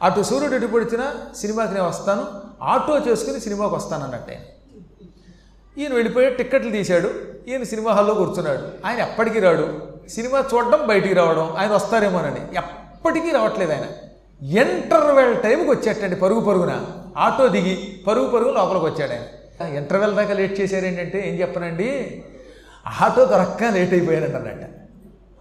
అటు 0.03 0.23
సూర్యుడు 0.23 0.55
ఇటు 0.55 0.67
పొడిచిన 0.67 1.15
సినిమాకి 1.37 1.75
నేను 1.75 1.87
వస్తాను 1.87 2.27
ఆటో 2.63 2.99
చేసుకుని 2.99 3.41
సినిమాకి 3.41 3.75
వస్తాను 3.75 4.05
అన్నట్టు 4.05 4.31
ఆయన. 4.31 4.41
ఈయన 5.81 5.95
వెళ్ళిపోయి 5.95 6.31
టిక్కెట్లు 6.31 6.71
తీశాడు 6.71 7.11
ఈయన 7.49 7.63
సినిమా 7.63 7.93
హాల్లో 7.93 8.15
కూర్చున్నాడు. 8.15 8.87
ఆయన 8.87 9.01
ఎప్పటికీ 9.01 9.41
రాడు. 9.41 9.93
సినిమా 10.09 10.45
చూడడం 10.55 10.87
బయటికి 10.87 11.15
రావడం 11.15 11.57
ఆయన 11.57 11.73
వస్తారేమోనని 11.73 12.57
ఎప్పటికీ 12.57 13.31
రావట్లేదు 13.31 13.73
ఆయన. 13.73 13.85
ఇంటర్వెల్ 14.47 15.43
టైంకి 15.43 15.71
వచ్చేటండి 15.71 16.17
పరుగు 16.17 16.41
పరుగున. 16.41 16.87
ఆటో 17.17 17.49
దిగి 17.49 18.01
పరుగు 18.07 18.29
పరుగు 18.29 18.53
లోపలికి 18.53 18.85
వచ్చాడు 18.85 19.13
ఆయన. 19.13 19.77
ఇంటర్వెల్ 19.77 20.15
దాకా 20.15 20.35
లేట్ 20.35 20.61
చేశారు 20.61 20.85
ఏంటంటే 20.85 21.31
ఏం 21.31 21.41
చెప్పనండి? 21.41 22.23
ఆటో 23.01 23.25
దొరక్క 23.25 23.65
లేట్ 23.65 23.93
అయిపోయారంట 23.93 24.35
అన్నట్ట. 24.35 24.71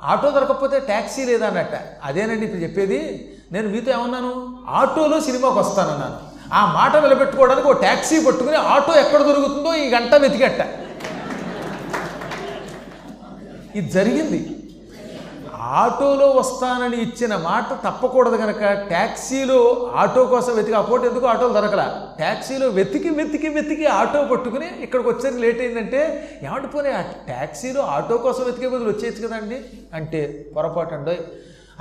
ఆటో 0.03 0.31
దొరకకపోతే 0.31 0.79
ట్యాక్సీ 0.79 1.25
లేదన్నట్ట. 1.25 1.71
అదేనండి 2.03 2.45
ఇప్పుడు 2.45 2.61
చెప్పేది? 2.61 3.31
నేను 3.51 3.69
మీతో 3.69 3.91
ఏమన్నాను? 3.91 4.57
ఆటోలో 4.67 5.21
సినిమాకి 5.21 5.59
వస్తానన్నాను. 5.59 6.17
ఆ 6.53 6.73
మాట 6.73 6.97
నిలబెట్టుకోవడానికి 6.97 7.67
ఓ 7.67 7.71
ట్యాక్సీ 7.71 8.25
పట్టుకుని 8.25 8.55
ఆటో 8.55 8.93
ఎక్కడ 8.99 9.21
దొరుకుతుందో 9.21 9.73
ఈ 9.73 9.89
గంట 9.89 10.15
వెతికట్ట. 10.15 10.61
ఇది 13.75 13.89
జరిగింది. 13.89 14.57
ఆటోలో 15.61 16.27
వస్తానని 16.29 17.01
ఇచ్చిన 17.01 17.35
మాట 17.35 17.63
తప్పకూడదు 17.87 18.37
కనుక 18.37 18.71
ట్యాక్సీలో 18.71 19.91
ఆటో 19.95 20.25
కోసం 20.25 20.55
వెతికి 20.55 20.77
అపోటు 20.77 21.05
ఎందుకు 21.05 21.25
ఆటోలు 21.25 21.53
దొరకలా? 21.53 22.07
ట్యాక్సీలో 22.17 22.67
వెతికి 22.67 23.09
వెతికి 23.09 23.49
వెతికి 23.49 23.85
ఆటో 23.85 24.23
పట్టుకుని 24.23 24.69
ఇక్కడికి 24.81 25.09
వచ్చేది 25.09 25.39
లేట్ 25.39 25.61
అయిందంటే 25.61 26.01
ఏమంటే 26.43 26.67
పోనీ 26.67 26.89
ఆ 26.89 27.01
ట్యాక్సీలో 27.01 27.81
ఆటో 27.81 28.17
కోసం 28.17 28.43
వెతికే 28.43 28.67
బదులు 28.67 28.89
వచ్చేయచ్చు 28.89 29.27
కదండి? 29.27 29.61
అంటే 29.93 30.45
పొరపాటు 30.55 30.93
అండి. 30.93 31.17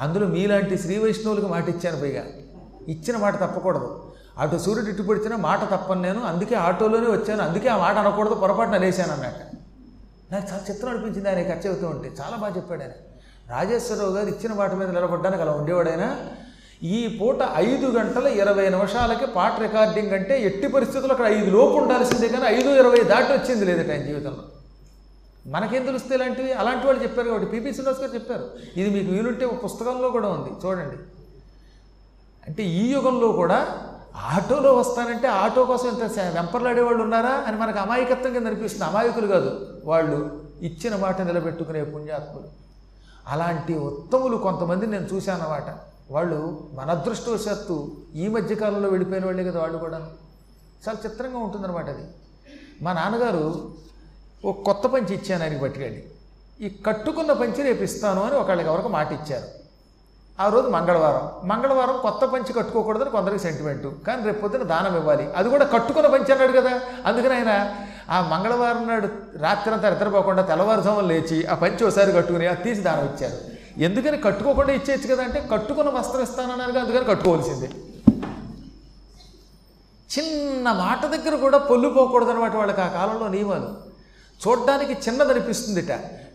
అందులో 0.00 0.26
మీలాంటి 0.26 0.78
శ్రీ 0.78 0.98
వైష్ణవులకు 0.98 1.46
మాట 1.46 1.68
ఇచ్చాను 1.68 2.00
పైగా. 2.00 2.22
ఇచ్చిన 2.88 3.16
మాట 3.16 3.34
తప్పకూడదు. 3.44 3.88
అటు 4.38 4.56
సూర్యుడు 4.56 4.90
ఇటు 4.90 5.02
పొడిచిన 5.02 5.34
మాట 5.36 5.60
తప్పను 5.74 6.02
నేను 6.02 6.20
అందుకే 6.20 6.54
ఆటోలోనే 6.54 7.10
వచ్చాను 7.10 7.42
అందుకే 7.42 7.68
ఆ 7.68 7.76
మాట 7.76 7.96
అనకూడదు 7.98 8.34
పొరపాటున 8.34 8.76
లేశాను 8.76 9.12
అన్నట్టు 9.12 9.44
నాకు 10.32 10.46
చాలా 10.52 10.62
చిత్రం 10.70 10.90
అనిపించింది 10.90 11.28
ఆయన 11.28 11.42
ఖర్చు 11.42 11.68
అవుతూ 11.70 11.86
ఉంటే. 11.86 12.08
చాలా 12.20 12.36
బాగా 12.36 12.56
చెప్పాడు 12.56 12.82
ఆయన. 12.82 12.92
రాజేశ్వరరావు 13.50 14.12
గారు 14.12 14.28
ఇచ్చిన 14.28 14.52
మాట 14.52 14.72
మీద 14.74 14.88
నిలబడ్డానికి 14.88 15.42
అలా 15.42 15.52
ఉండేవాడైనా 15.52 16.08
ఈ 16.82 17.18
పూట 17.20 17.38
ఐదు 17.56 17.86
గంటల 17.86 18.26
ఇరవై 18.26 18.68
నిమిషాలకి 18.68 19.26
పాట 19.26 19.60
రికార్డింగ్ 19.60 20.12
అంటే 20.12 20.42
ఎట్టి 20.42 20.68
పరిస్థితుల్లో 20.68 21.14
అక్కడ 21.14 21.26
ఐదు 21.26 21.50
లోపు 21.50 21.74
ఉండాల్సిందే 21.76 22.28
కానీ 22.28 22.46
ఐదు 22.56 22.68
ఇరవై 22.68 23.00
దాటి 23.04 23.32
వచ్చింది 23.32 23.64
లేదు 23.64 23.92
ఆయన 23.92 24.02
జీవితంలో. 24.02 24.44
మనకేం 25.46 25.86
తెలుస్తే 25.86 26.14
ఇలాంటివి? 26.14 26.52
అలాంటి 26.52 26.86
వాళ్ళు 26.86 27.02
చెప్పారు 27.02 27.28
కాబట్టి 27.28 27.50
పీపీ 27.50 27.72
శ్రీనివాస్ 27.72 28.00
గారు 28.00 28.14
చెప్పారు. 28.14 28.50
ఇది 28.76 28.90
మీకు 28.90 29.12
వీలుంటే 29.12 29.44
ఒక 29.46 29.64
పుస్తకంలో 29.64 30.10
కూడా 30.10 30.28
ఉంది. 30.28 30.66
చూడండి. 30.66 30.96
అంటే 32.48 32.62
ఈ 32.62 32.92
యుగంలో 32.92 33.32
కూడా 33.32 33.78
ఆటోలో 34.16 34.74
వస్తానంటే 34.74 35.28
ఆటో 35.28 35.64
కోసం 35.64 35.88
ఇంత 35.88 35.98
వెంపర్లాడేవాళ్ళు 35.98 36.40
వెంపర్లాడే 36.40 36.82
వాళ్ళు 36.82 37.02
ఉన్నారా 37.02 37.30
అని 37.30 37.56
మనకు 37.56 37.78
అమాయకత్వం 37.78 38.32
కింద 38.32 38.46
అనిపిస్తుంది. 38.46 38.84
అమాయకులు 38.84 39.26
కాదు. 39.26 39.82
వాళ్ళు 39.84 40.44
ఇచ్చిన 40.62 40.96
మాట 40.96 41.20
నిలబెట్టుకునే 41.20 41.84
పుణ్యాత్ములు. 41.84 42.48
అలాంటి 43.28 43.74
ఉత్తములు 43.74 44.36
కొంతమంది 44.36 44.86
నేను 44.86 45.08
చూశాను 45.14 45.42
అన్నమాట 45.42 45.76
వాళ్ళు 46.10 46.70
మన 46.72 46.90
అదృష్టవశాత్తు 46.90 47.96
ఈ 48.14 48.28
మధ్యకాలంలో 48.28 48.88
వెళ్ళిపోయిన 48.88 49.24
వాళ్ళే 49.24 49.44
కదా 49.44 49.60
వాళ్ళు 49.60 49.78
కూడా 49.78 49.98
చాలా 50.88 51.10
చిత్రంగా 51.10 51.38
ఉంటుందన్నమాట 51.38 51.88
అది. 51.88 52.04
మా 52.82 52.92
నాన్నగారు 52.92 53.70
ఓ 54.44 54.52
కొత్త 54.52 54.86
పంచి 54.86 55.14
ఇచ్చాను 55.14 55.42
ఆయనకి 55.42 55.60
పట్టుకెళ్ళి. 55.60 56.04
ఈ 56.60 56.68
కట్టుకున్న 56.86 57.32
పంచి 57.32 57.62
రేపు 57.62 57.82
ఇస్తాను 57.82 58.22
అని 58.22 58.34
ఒకళ్ళకి 58.34 58.68
ఎవరికి 58.68 58.88
మాట 58.88 59.12
ఇచ్చారు. 59.12 59.60
ఆ 60.40 60.48
రోజు 60.48 60.68
మంగళవారం. 60.68 61.48
మంగళవారం 61.48 62.00
కొత్త 62.02 62.24
పంచి 62.24 62.52
కట్టుకోకూడదని 62.52 63.10
కొందరికి 63.10 63.38
సెంటిమెంటు 63.38 63.92
కానీ 64.06 64.22
రేపు 64.22 64.40
పొద్దున 64.40 64.62
దానం 64.62 64.96
ఇవ్వాలి. 64.96 65.32
అది 65.32 65.48
కూడా 65.48 65.64
కట్టుకున్న 65.64 66.08
పంచి 66.08 66.32
అన్నాడు 66.32 66.52
కదా. 66.52 66.80
అందుకని 67.06 67.34
ఆయన 67.34 67.76
ఆ 68.10 68.20
మంగళవారం 68.20 68.88
నాడు 68.88 69.08
రాత్రి 69.38 69.74
అంతా 69.74 69.90
నిద్రపోకుండా 69.90 70.42
తెల్లవారుజామున 70.42 71.04
లేచి 71.04 71.46
ఆ 71.46 71.54
పంచి 71.54 71.84
ఒకసారి 71.84 72.12
కట్టుకుని 72.12 72.46
అది 72.46 72.62
తీసి 72.62 72.80
దానం 72.80 73.04
ఇచ్చారు. 73.04 73.60
ఎందుకని 73.80 74.18
కట్టుకోకుండా 74.18 74.72
ఇచ్చేయచ్చు 74.72 75.14
కదా 75.14 75.24
అంటే 75.24 75.48
కట్టుకున్న 75.52 75.90
వస్త్రం 75.90 76.22
ఇస్తానన్నారు 76.22 76.78
అందుకని 76.78 77.04
కట్టుకోవాల్సిందే. 77.04 77.70
చిన్న 80.18 80.72
మాట 80.72 81.06
దగ్గర 81.06 81.36
కూడా 81.36 81.58
పొల్లుపోకూడదు 81.58 82.30
అనమాట 82.30 82.56
వాళ్ళకి 82.56 82.80
ఆ 82.80 82.86
కాలంలో 82.86 83.28
నియమాలు. 83.28 83.89
చూడ్డానికి 84.48 84.92
చిన్నదనిపిస్తుందిట. 84.92 85.92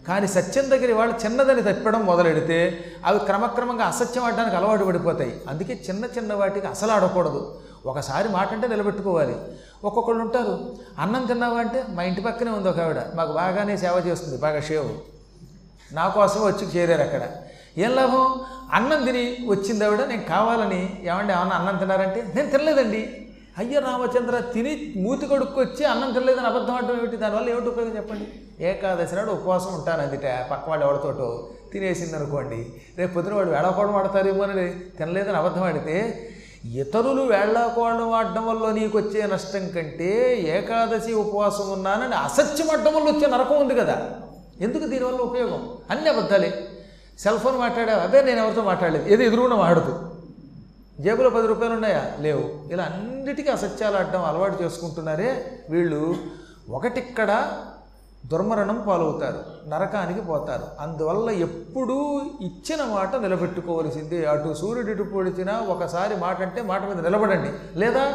కానీ 0.08 0.28
సత్యం 0.28 0.70
దగ్గర 0.70 0.94
వాళ్ళు 0.94 1.16
చిన్నదని 1.26 1.74
తప్పడం 1.74 2.06
మొదలెడితే 2.06 2.84
అవి 3.06 3.20
క్రమక్రమంగా 3.20 3.86
అసత్యం 3.86 4.24
ఆడడానికి 4.24 4.56
అలవాటు 4.56 4.84
పడిపోతాయి. 4.84 5.42
అందుకే 5.50 5.82
చిన్న 5.90 6.06
చిన్న 6.06 6.34
వాటికి 6.34 6.68
అసలు 6.68 6.92
ఆడకూడదు. 6.92 7.60
ఒకసారి 7.86 8.30
మాట 8.30 8.52
అంటే 8.52 8.68
నిలబెట్టుకోవాలి. 8.68 9.36
ఒక్కొక్కళ్ళు 9.84 10.24
ఉంటారు 10.24 10.76
అన్నం 11.00 11.26
తిన్నావా 11.26 11.58
అంటే? 11.58 11.84
మా 11.90 12.04
ఇంటి 12.04 12.22
పక్కనే 12.22 12.52
ఉంది 12.52 12.70
ఒక 12.70 12.80
ఆవిడ. 12.80 12.98
మాకు 13.16 13.32
బాగానే 13.32 13.78
సేవ 13.78 14.04
చేస్తుంది 14.08 14.38
బాగా 14.38 14.62
షేవు. 14.62 14.90
నా 15.94 16.08
కోసం 16.08 16.42
వచ్చి 16.42 16.68
చేరారు 16.68 17.02
అక్కడ. 17.02 17.22
ఏం 17.78 17.96
లాభం? 17.96 18.42
అన్నం 18.74 19.06
తిని 19.06 19.38
వచ్చింది 19.48 19.86
ఆవిడ 19.86 20.02
నేను 20.02 20.24
కావాలని. 20.24 21.02
ఏమండి 21.04 21.34
ఏమన్నా 21.34 21.56
అన్నం 21.56 21.78
తిన్నారంటే? 21.78 22.32
నేను 22.36 22.52
తినలేదండి. 22.52 23.25
అయ్యో 23.60 23.80
రామచంద్ర 23.80 24.40
తిని 24.40 24.94
మూతి 24.98 25.26
కొడుకు 25.26 25.62
అన్నం 25.62 26.14
తినలేదని 26.14 26.46
అబద్ధం 26.46 26.74
ఆడటం 26.74 26.98
ఏమిటి? 26.98 27.18
దానివల్ల 27.18 27.50
ఏమిటి 27.50 27.68
ఉపయోగం 27.68 27.98
చెప్పండి? 27.98 28.26
ఏకాదశి 28.66 29.16
నాడు 29.16 29.32
ఉపవాసం 29.32 29.74
ఉంటాను 29.74 30.02
అందుట 30.02 30.26
పక్క 30.52 30.70
వాళ్ళు 30.70 30.86
ఎవరితోటో 30.86 31.50
తినేసింది 31.74 32.16
అనుకోండి. 32.16 32.66
రేపు 32.98 33.14
పొద్దున 33.14 33.34
వాడు 33.34 33.50
వేళాకోవడం 33.50 33.96
ఆడతారేమో 33.96 34.44
అని 34.44 34.70
తినలేదని 34.98 35.38
అబద్ధం 35.38 35.64
ఆడితే 35.64 35.96
ఇతరులు 36.82 37.22
వేళాకోవడం 37.22 38.12
ఆడడం 38.12 38.48
వల్ల 38.48 38.72
నీకు 38.72 38.98
వచ్చే 38.98 39.28
నష్టం 39.28 39.70
కంటే 39.70 40.12
ఏకాదశి 40.58 41.14
ఉపవాసం 41.14 41.72
ఉన్నానని 41.72 42.16
అసత్యం 42.16 42.70
ఆడడం 42.70 42.94
వల్ల 42.96 43.08
వచ్చే 43.12 43.28
నరకం 43.28 43.60
ఉంది 43.62 43.76
కదా. 43.76 43.96
ఎందుకు 44.62 44.86
దీనివల్ల 44.88 45.18
ఉపయోగం? 45.18 45.70
అన్ని 45.92 46.10
అబద్ధాలే. 46.10 46.52
సెల్ 47.20 47.40
ఫోన్ 47.40 47.58
మాట్లాడా 47.58 47.94
అదే 47.94 48.22
నేను 48.22 48.40
ఎవరితో 48.40 48.62
మాట్లాడలేదు. 48.62 49.10
ఏదో 49.10 49.24
ఎదురుగుండా 49.24 49.56
మాడదు 49.56 49.94
జేబులో 51.00 51.30
పది 51.30 51.48
రూపాయలు 51.48 51.74
ఉన్నాయా? 51.74 52.12
లేవు. 52.20 52.74
ఇలా 52.74 52.84
అన్నిటికీ 52.84 53.50
అసత్యాలు 53.50 53.98
ఆడడం 53.98 54.26
అలవాటు 54.26 54.64
చేసుకుంటున్నారే 54.64 55.60
వీళ్ళు. 55.70 56.16
ఒకటిక్కడ 56.70 57.52
దుర్మరణం 58.26 58.84
పాలవుతారు 58.88 59.70
నరకానికి 59.70 60.22
పోతారు. 60.22 60.64
అందువల్ల 60.80 61.30
ఎప్పుడూ 61.30 62.22
ఇచ్చిన 62.42 62.84
మాట 62.84 63.16
నిలబెట్టుకోవలసింది. 63.16 64.26
అటు 64.26 64.54
సూర్యుడు 64.54 64.92
ఇటు 64.92 65.04
పొడిచినా 65.04 65.60
ఒకసారి 65.60 66.16
మాట 66.16 66.42
అంటే 66.42 66.62
మాట 66.62 66.84
మీద 66.84 67.08
నిలబడండి. 67.08 67.80
లేదా 67.80 68.14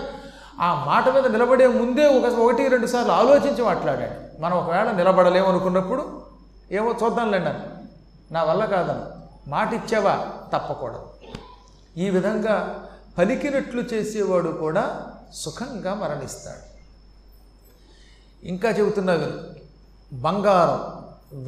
ఆ 0.60 0.84
మాట 0.86 1.08
మీద 1.08 1.26
నిలబడే 1.26 1.66
ముందే 1.66 2.06
ఒక 2.06 2.24
ఒకటి 2.24 2.68
రెండు 2.68 2.86
సార్లు 2.86 3.12
ఆలోచించి 3.12 3.64
మాట్లాడండి. 3.64 4.42
మనం 4.42 4.58
ఒకవేళ 4.58 4.90
నిలబడలేము 4.90 5.46
అనుకున్నప్పుడు 5.46 6.22
ఏమో 6.72 6.94
చూద్దాంలేండి 7.04 7.50
నా 8.34 8.42
వల్ల 8.42 8.64
కాదను 8.64 9.04
మాట 9.50 9.72
ఇచ్చావా? 9.72 10.26
తప్పకూడదు. 10.52 11.09
ఈ 11.96 12.08
విధంగా 12.16 12.56
పలికినట్లు 13.18 13.82
చేసేవాడు 13.92 14.50
కూడా 14.62 14.84
సుఖంగా 15.42 15.92
మరణిస్తాడు. 16.02 16.64
ఇంకా 18.42 18.68
చెబుతున్నా 18.78 19.14
బంగారం 20.24 20.80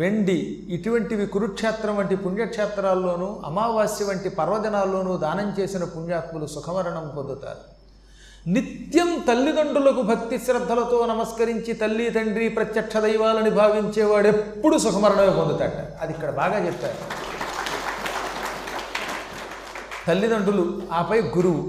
వెండి 0.00 0.38
ఇటువంటివి 0.74 1.24
కురుక్షేత్రం 1.34 1.96
వంటి 1.96 2.16
పుణ్యక్షేత్రాల్లోనూ 2.24 3.28
అమావాస్య 3.48 4.04
వంటి 4.08 4.28
పర్వదినాల్లోనూ 4.40 5.12
దానం 5.24 5.48
చేసిన 5.58 5.84
పుణ్యాత్ములు 5.94 6.46
సుఖమరణం 6.54 7.06
పొందుతారు. 7.16 7.62
నిత్యం 8.54 9.10
తల్లిదండ్రులకు 9.28 10.02
భక్తి 10.10 10.36
శ్రద్ధలతో 10.46 10.98
నమస్కరించి 11.12 11.72
తల్లి 11.82 12.06
తండ్రి 12.16 12.46
ప్రత్యక్ష 12.48 12.96
దైవాలని 13.04 13.50
భావించేవాడు 13.58 14.28
ఎప్పుడు 14.34 14.78
సుఖమరణమే 14.84 15.32
పొందుతాడు. 15.40 15.82
అది 16.02 16.12
ఇక్కడ 16.16 16.30
బాగా 16.40 16.58
చెప్పారు 16.66 16.98
తల్లిదండ్రులు 20.06 20.82
ఆపై 20.92 21.20
గురువు. 21.20 21.62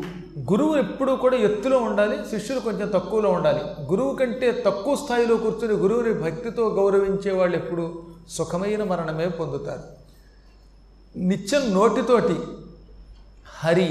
గురువు 0.52 0.76
ఎప్పుడూ 0.76 1.16
కూడా 1.16 1.38
ఎత్తులో 1.38 1.78
ఉండాలి 1.78 2.18
శిష్యులు 2.32 2.60
కొంచెం 2.60 2.88
తక్కువలో 2.90 3.30
ఉండాలి. 3.32 3.62
గురువు 3.92 4.16
కంటే 4.16 4.64
తక్కువ 4.66 4.96
స్థాయిలో 4.96 5.36
కూర్చుని 5.36 5.74
గురువుని 5.74 6.14
భక్తితో 6.14 6.68
గౌరవించే 6.68 7.32
వాళ్ళు 7.32 7.58
ఎప్పుడు 7.58 8.04
సుఖమైన 8.30 8.84
మరణమే 8.84 9.28
పొందుతారు. 9.28 9.84
నిత్యం 11.18 11.74
నోటితోటి 11.74 12.38
హరి 13.60 13.90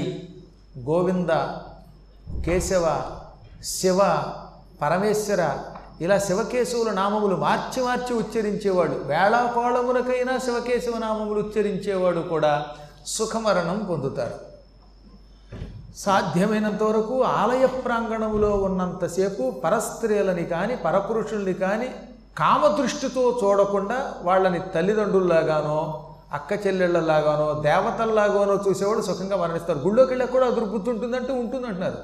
గోవింద 0.77 1.29
కేశవ 2.45 2.85
శివ 3.63 3.99
పరమేశ్వర 4.81 5.57
ఇలా 6.01 6.19
శివకేశవుల 6.19 6.91
నామములు 6.91 7.35
మార్చి 7.35 7.83
మార్చి 7.83 8.13
ఉచ్చరించేవాడు 8.15 8.95
వేళాకోళములకైనా 9.03 10.37
శివకేశవ 10.37 10.97
నామములు 10.97 11.39
ఉచ్చరించేవాడు 11.39 12.19
కూడా 12.19 12.65
సుఖమరణం 13.07 13.79
పొందుతారు. 13.89 14.53
సాధ్యమైనంత 15.95 16.83
వరకు 16.83 17.23
ఆలయ 17.23 17.65
ప్రాంగణంలో 17.65 18.49
ఉన్నంతసేపు 18.49 19.61
పరస్త్రీలని 19.63 20.45
కానీ 20.45 20.75
పరపురుషుల్ని 20.75 21.53
కానీ 21.53 21.95
కామదృష్టితో 22.37 23.39
చూడకుండా 23.43 24.13
వాళ్ళని 24.21 24.59
తల్లిదండ్రుల్లాగానో 24.59 26.09
అక్క 26.33 26.67
చెల్లెళ్ళలాగానో 26.67 27.61
దేవతల్లాగానో 27.61 28.59
చూసేవాడు 28.69 29.01
సుఖంగా 29.01 29.37
మరణిస్తారు. 29.37 29.79
గుళ్ళోకి 29.79 30.09
వెళ్ళా 30.09 30.25
కూడా 30.25 30.45
అదుర్బుద్ధి 30.45 30.89
ఉంటుందంటే 30.89 31.33
ఉంటుందంటున్నారు. 31.33 31.97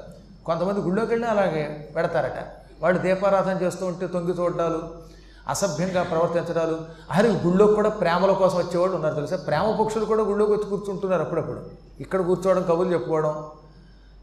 కొంతమంది 0.46 0.80
గుళ్ళోకి 0.80 1.24
అలాగే 1.24 1.90
పెడతారట. 1.96 2.46
వాళ్ళు 2.82 3.02
దీపారాధన 3.02 3.62
చేస్తూ 3.62 3.86
ఉంటే 3.86 4.06
తొంగి 4.06 4.32
చూడాలు 4.32 5.10
అసభ్యంగా 5.48 6.02
ప్రవర్తించడాలు. 6.02 6.78
అరే 7.10 7.28
గుళ్ళోకి 7.28 7.74
కూడా 7.74 7.88
ప్రేమల 7.88 8.32
కోసం 8.32 8.58
వచ్చేవాళ్ళు 8.58 8.94
ఉన్నారు 8.94 9.14
తెలుసా? 9.14 9.36
ప్రేమ 9.36 9.76
పక్షులు 9.80 10.04
కూడా 10.04 10.22
గుళ్ళోకి 10.22 10.52
వచ్చి 10.52 10.64
కూర్చుంటున్నారు 10.64 11.22
అప్పుడప్పుడు. 11.22 11.60
ఇక్కడ 12.00 12.20
కూర్చోవడం 12.20 12.62
కబుర్లు 12.62 12.92
చెప్పుకోవడం. 12.92 13.44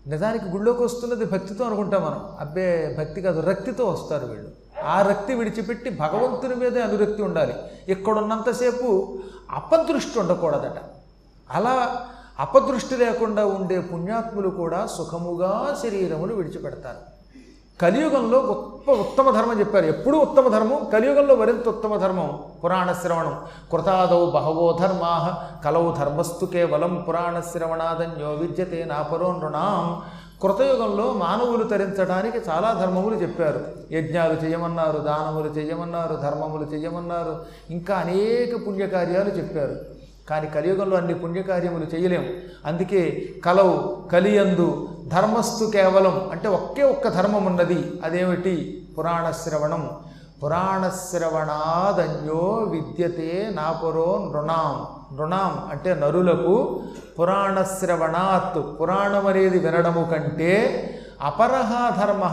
నిజానికి 0.07 0.45
గుళ్ళోకి 0.45 0.83
వస్తున్నది 0.83 1.25
భక్తితో 1.25 1.65
అనుకుంటాం 1.65 2.01
మనం. 2.01 2.37
అబ్బే 2.39 2.95
భక్తి 2.99 3.21
కాదు 3.21 3.39
రక్తితో 3.39 3.85
వస్తారు 3.85 4.25
వీళ్ళు. 4.25 4.49
ఆ 4.85 5.01
రక్తి 5.01 5.33
విడిచిపెట్టి 5.33 5.89
భగవంతుని 5.89 6.55
మీదే 6.55 6.81
అనురక్తి 6.81 7.21
ఉండాలి. 7.21 7.55
ఇక్కడున్నంతసేపు 7.87 9.17
అపదృష్టి 9.51 10.19
ఉండకూడదట. 10.19 10.81
అలా 11.51 12.05
అపదృష్టి 12.39 12.97
లేకుండా 12.97 13.45
ఉండే 13.45 13.79
పుణ్యాత్ములు 13.79 14.49
కూడా 14.49 14.87
సుఖముగా 14.87 15.79
శరీరమును 15.83 16.35
విడిచిపెడతారు. 16.35 17.16
కలియుగంలో 17.81 18.39
గొప్ప 18.39 18.91
ఉత్తమ 18.91 19.29
ధర్మం 19.29 19.59
చెప్పారు. 19.59 19.85
ఎప్పుడూ 19.85 20.19
ఉత్తమ 20.19 20.47
ధర్మం? 20.47 20.89
కలియుగంలో 20.93 21.35
మరింత 21.35 21.67
ఉత్తమ 21.67 21.97
ధర్మం. 21.97 22.39
పురాణ 22.63 22.91
శ్రవణం. 22.91 23.39
కృతాదౌ 23.71 24.29
బహవో 24.29 24.77
ధర్మా 24.81 25.43
కలౌ 25.65 25.95
ధర్మస్తు 25.95 26.45
కేవలం 26.45 27.05
పురాణ 27.07 27.39
శ్రవణాదన్యో 27.39 28.29
విద్యతే 28.29 28.85
నాపరో 28.85 29.31
నృణాం. 29.31 30.01
కృతయుగంలో 30.41 31.13
మానవులు 31.13 31.63
తరించడానికి 31.63 32.37
చాలా 32.49 32.73
ధర్మములు 32.73 33.15
చెప్పారు. 33.15 33.61
యజ్ఞాలు 33.91 34.33
చేయమన్నారు 34.33 34.97
దానములు 34.97 35.49
చేయమన్నారు 35.49 36.15
ధర్మములు 36.15 36.63
చేయమన్నారు. 36.63 37.45
ఇంకా 37.69 37.95
అనేక 37.95 38.67
పుణ్యకార్యాలు 38.67 39.29
చెప్పారు. 39.29 39.75
కానీ 40.29 40.47
కలియుగంలో 40.47 40.97
అన్ని 40.97 41.13
పుణ్యకార్యములు 41.13 41.95
చేయలేము. 41.95 42.27
అందుకే 42.65 43.29
కలవు 43.45 44.09
కలియందు 44.11 44.89
ధర్మస్థు 45.07 45.65
కేవలం 45.65 46.29
అంటే 46.31 46.47
ఒకే 46.47 46.83
ఒక్క 46.83 47.07
ధర్మం 47.07 47.45
ఉన్నది 47.45 48.01
అదేమిటి? 48.03 48.87
పురాణశ్రవణం. 48.97 49.89
పురాణశ్రవణాదన్యో 50.43 52.65
విద్యతే 52.69 53.49
నాపురో 53.53 54.31
నృణాం. 54.33 54.85
నృణాం 55.17 55.67
అంటే 55.71 55.93
నరులకు 55.93 56.83
పురాణశ్రవణాత్. 57.19 58.81
పురాణం 58.81 59.27
అనేది 59.27 59.59
వినడము 59.59 60.09
కంటే 60.11 60.93
అపరహ 61.21 61.95
ధర్మ 62.01 62.23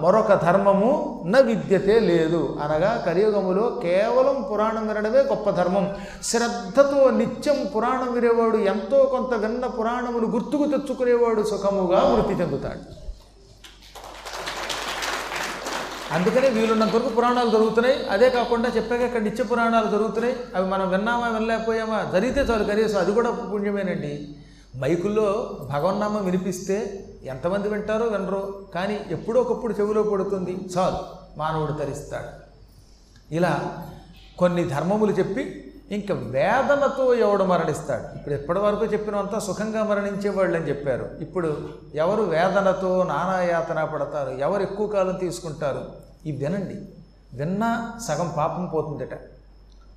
మరొక 0.00 0.34
ధర్మము 0.34 1.22
న 1.26 1.38
విద్యతే 1.38 2.00
లేదు. 2.00 2.58
అనగా 2.62 3.02
కలియుగములో 3.06 3.80
కేవలం 3.82 4.46
పురాణం 4.52 4.88
వినడమే 4.88 5.18
గొప్ప 5.18 5.50
ధర్మం. 5.50 5.94
శ్రద్ధతో 6.22 7.10
నిత్యం 7.10 7.70
పురాణం 7.76 8.12
వినేవాడు 8.12 8.56
ఎంతో 8.56 9.02
కొంత 9.04 9.34
విన్న 9.34 9.66
పురాణములు 9.66 10.26
గుర్తుకు 10.26 10.64
తెచ్చుకునేవాడు 10.64 11.42
సుఖముగా 11.42 12.14
మృతి 12.14 12.42
చెందుతాడు. 12.42 13.04
అందుకనే 16.12 16.48
వీలున్నంత 16.48 16.94
వరకు 16.94 17.08
పురాణాలు 17.08 17.50
జరుగుతున్నాయి. 17.50 17.96
అదే 18.10 18.30
కాకుండా 18.30 18.68
చెప్పాక 18.76 19.00
ఇక్కడ 19.00 19.20
నిత్య 19.20 19.44
పురాణాలు 19.44 19.90
జరుగుతున్నాయి. 19.90 20.36
అవి 20.56 20.68
మనం 20.68 20.90
విన్నామా 20.90 21.28
వినలేకపోయామా? 21.28 22.10
జరిగితే 22.12 22.40
చాలు 22.40 22.64
కనీసం 22.64 22.98
అది 22.98 23.12
కూడా 23.12 23.30
పుణ్యమేనండి. 23.30 24.28
మైకుల్లో 24.78 25.56
భగవన్నామ 25.72 26.18
వినిపిస్తే 26.18 27.04
ఎంతమంది 27.24 27.68
వింటారో 27.68 28.06
వినరు 28.06 28.66
కానీ 28.74 29.00
ఎప్పుడో 29.10 29.40
ఒకప్పుడు 29.40 29.74
చెవిలో 29.80 30.02
పడుతుంది 30.02 30.68
చాలు 30.78 30.98
మానవుడు 31.38 31.72
తరిస్తాడు. 31.72 32.44
ఇలా 33.34 33.82
కొన్ని 34.38 34.64
ధర్మములు 34.64 35.12
చెప్పి 35.12 35.60
ఇంకా 35.90 36.14
వేదనతో 36.14 37.14
ఎవడు 37.14 37.44
మరణిస్తాడు? 37.44 38.16
ఇప్పుడు 38.16 38.34
ఎప్పటివరకు 38.34 38.84
చెప్పినంతా 38.84 39.38
సుఖంగా 39.38 39.84
మరణించేవాళ్ళు 39.84 40.56
అని 40.56 40.68
చెప్పారు. 40.68 41.10
ఇప్పుడు 41.20 41.68
ఎవరు 41.94 42.22
వేదనతో 42.22 43.02
నానాయాతన 43.02 43.84
పడతారు? 43.84 44.30
ఎవరు 44.30 44.62
ఎక్కువ 44.62 44.86
కాలం 44.86 45.16
తీసుకుంటారు? 45.16 45.92
ఇవి 46.26 46.46
వినండి. 46.46 46.88
విన్నా 47.36 47.98
సగం 48.08 48.32
పాపం 48.36 48.66
పోతుందట. 48.66 49.12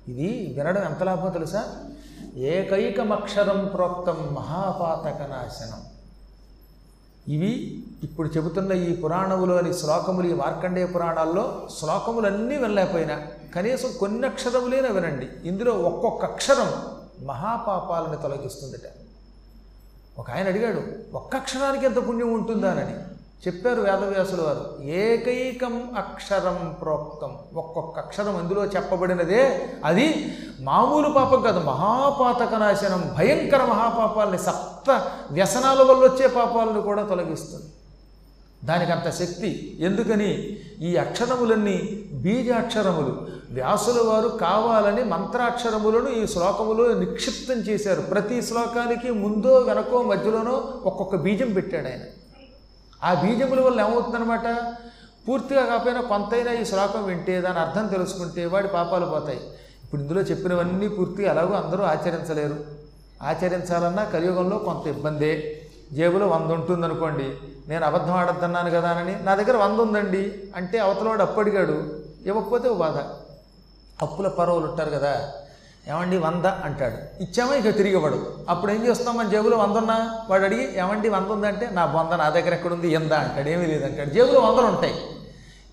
ఇది 0.08 0.54
వినడం 0.58 0.82
ఎంత 0.82 1.02
లాభం 1.02 1.30
తెలుసా? 1.30 1.64
ఏకైకమక్షరం 2.36 3.70
ప్రోక్తం 3.74 4.28
మహాపాతక 4.32 5.22
నాశనం 5.22 5.97
ఇవి 7.28 7.84
ఇప్పుడు 8.02 8.28
చెబుతున్న 8.28 8.72
ఈ 8.72 8.96
పురాణములోని 8.96 9.74
శ్లోకములు 9.74 10.26
ఈ 10.28 10.32
మార్కండేయ 10.32 10.86
పురాణాల్లో 10.86 11.68
శ్లోకములన్నీ 11.78 12.56
వినలేకపోయినా 12.56 13.22
కనీసం 13.54 13.88
కొన్ని 14.00 14.26
అక్షరములైనా 14.26 14.88
వినండి. 14.88 15.28
ఇందులో 15.44 15.72
ఒక్కొక్క 15.72 16.24
అక్షరం 16.24 16.70
మహాపాపాలను 17.26 18.16
తొలగిస్తుందట. 18.16 18.90
ఒక 20.18 20.30
ఆయన 20.30 20.46
అడిగాడు 20.46 20.82
ఒక్క 21.16 21.36
అక్షరానికి 21.36 21.84
ఎంత 21.84 22.08
పుణ్యం 22.08 22.32
ఉంటుందానని 22.32 22.94
చెప్పారు 23.46 23.80
వేదవ్యాసుల 23.80 24.42
వారు 24.42 24.82
ఏకైకం 24.82 25.90
అక్షరం 25.96 26.76
ప్రోక్తం. 26.80 27.36
ఒక్కొక్క 27.54 27.98
అక్షరం 27.98 28.36
అందులో 28.36 28.64
చెప్పబడినదే 28.64 29.72
అది 29.84 30.34
మామూలు 30.60 31.08
పాపం 31.08 31.42
కాదు 31.42 31.60
మహాపాతక 31.60 32.54
నాశనం 32.54 33.14
భయంకర 33.18 33.64
మహాపాపాలని 33.64 34.38
సప్త 34.38 35.10
వ్యసనాల 35.30 35.82
వల్ల 35.82 35.92
వచ్చే 35.92 36.26
పాపాలను 36.26 36.82
కూడా 36.82 37.02
తొలగిస్తుంది. 37.02 37.66
దానికి 38.64 38.92
అంత 38.92 39.10
శక్తి. 39.10 39.76
ఎందుకని? 39.80 40.58
ఈ 40.80 40.96
అక్షరములన్నీ 40.96 42.04
బీజాక్షరములు. 42.12 43.26
వ్యాసుల 43.50 44.08
వారు 44.08 44.28
కావాలని 44.28 45.04
మంత్రాక్షరములను 45.04 46.08
ఈ 46.08 46.26
శ్లోకములో 46.26 46.94
నిక్షిప్తం 46.94 47.54
చేశారు. 47.54 48.00
ప్రతి 48.00 48.42
శ్లోకానికి 48.42 49.10
ముందో 49.10 49.56
వెనకో 49.56 50.02
మధ్యలోనో 50.02 50.72
ఒక్కొక్క 50.84 51.16
బీజం 51.16 51.52
పెట్టాడు 51.52 51.86
ఆయన. 51.86 52.17
ఆ 53.04 53.10
బీజముల 53.14 53.60
వల్ల 53.60 53.80
ఏమవుతుందనమాట 53.80 54.46
పూర్తిగా 55.28 55.62
కాకపోయినా 55.66 56.00
కొంతైనా 56.00 56.52
ఈ 56.52 56.64
శ్లోకం 56.64 57.04
వింటే 57.04 57.40
దాని 57.40 57.58
అర్థం 57.58 57.86
తెలుసుకుంటే 57.86 58.46
వాడి 58.46 58.68
పాపాలు 58.68 59.06
పోతాయి. 59.06 59.40
ఇప్పుడు 59.84 60.00
ఇందులో 60.00 60.20
చెప్పినవన్నీ 60.20 60.88
పూర్తిగా 60.88 61.30
ఎలాగో 61.30 61.54
అందరూ 61.54 61.82
ఆచరించలేరు. 61.84 62.64
ఆచరించాలన్నా 63.22 64.04
కలియుగంలో 64.04 64.58
కొంత 64.58 64.86
ఇబ్బందే. 64.86 65.32
జేబులో 65.92 66.26
వంద 66.28 66.50
ఉంటుందనుకోండి 66.50 67.28
నేను 67.68 67.84
అబద్ధం 67.86 68.14
ఆడద్దన్నాను 68.14 68.70
కదా 68.70 68.88
అని 68.88 69.24
నా 69.24 69.34
దగ్గర 69.34 69.56
వంద 69.56 69.78
ఉందండి 69.80 70.42
అంటే 70.56 70.78
అవతలవాడు 70.78 71.22
అప్పడిగాడు 71.22 71.76
ఇవ్వకపోతే 72.26 72.68
ఓ 72.68 72.74
బాధ. 72.74 72.98
అప్పుల 74.02 74.28
పరవలు 74.28 74.66
ఉంటారు 74.66 74.90
కదా 74.90 75.32
ఏమండి 75.88 76.18
వంద 76.18 76.44
అంటాడు. 76.44 77.22
ఇచ్చామా? 77.22 77.54
ఇక 77.54 77.76
తిరిగివ్వడు 77.76 78.34
అప్పుడు 78.48 78.72
ఏం 78.72 78.86
చేస్తాం 78.86 79.16
మన 79.16 79.28
జేబులో 79.28 79.58
వంద 79.58 79.76
ఉన్నా 79.76 80.18
వాడు 80.30 80.44
అడిగి 80.44 80.78
ఏమండి 80.78 81.08
వంద 81.08 81.26
ఉందంటే 81.26 81.68
నా 81.72 81.86
బొంద 81.86 82.12
నా 82.12 82.28
దగ్గర 82.30 82.54
ఎక్కడుంది? 82.54 82.88
ఎందా? 82.88 83.18
అంటాడు. 83.18 83.48
ఏమీ 83.48 83.66
లేదంటాడు. 83.66 84.10
జేబులో 84.10 84.40
వందలు 84.40 84.66
ఉంటాయి. 84.66 84.94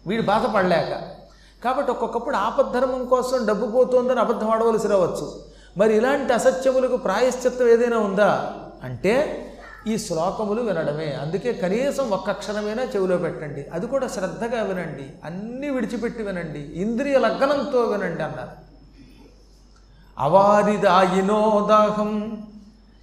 వీడు 0.07 0.21
బాధపడలేక. 0.21 1.15
కాబట్టి 1.63 1.91
ఒక్కొక్కప్పుడు 1.91 2.35
ఆపద్ధర్మం 2.35 3.05
కోసం 3.05 3.45
డబ్బు 3.45 3.71
పోతుందని 3.71 4.19
అబద్ధం 4.19 4.49
ఆడవలసి 4.49 4.87
రావచ్చు. 4.87 5.43
మరి 5.77 5.97
ఇలాంటి 5.97 6.33
అసత్యములకు 6.33 6.97
ప్రాయశ్చిత్తం 6.97 7.67
ఏదైనా 7.67 7.97
ఉందా? 7.97 8.53
అంటే 8.83 9.41
ఈ 9.87 9.97
శ్లోకములు 9.97 10.61
వినడమే. 10.61 11.19
అందుకే 11.21 11.53
కనీసం 11.53 12.09
ఒక్క 12.09 12.29
అక్షరమైనా 12.29 12.83
చెవిలో 12.83 13.17
పెట్టండి. 13.17 13.65
అది 13.73 13.87
కూడా 13.87 14.07
శ్రద్ధగా 14.07 14.63
వినండి. 14.63 15.09
అన్నీ 15.25 15.69
విడిచిపెట్టి 15.69 16.23
వినండి. 16.23 16.59
ఇంద్రియ 16.59 17.19
లగ్నంతో 17.19 17.79
వినండి 17.79 18.23
అన్నారు. 18.23 18.64
అవారిదాయినోదాహం 20.19 22.43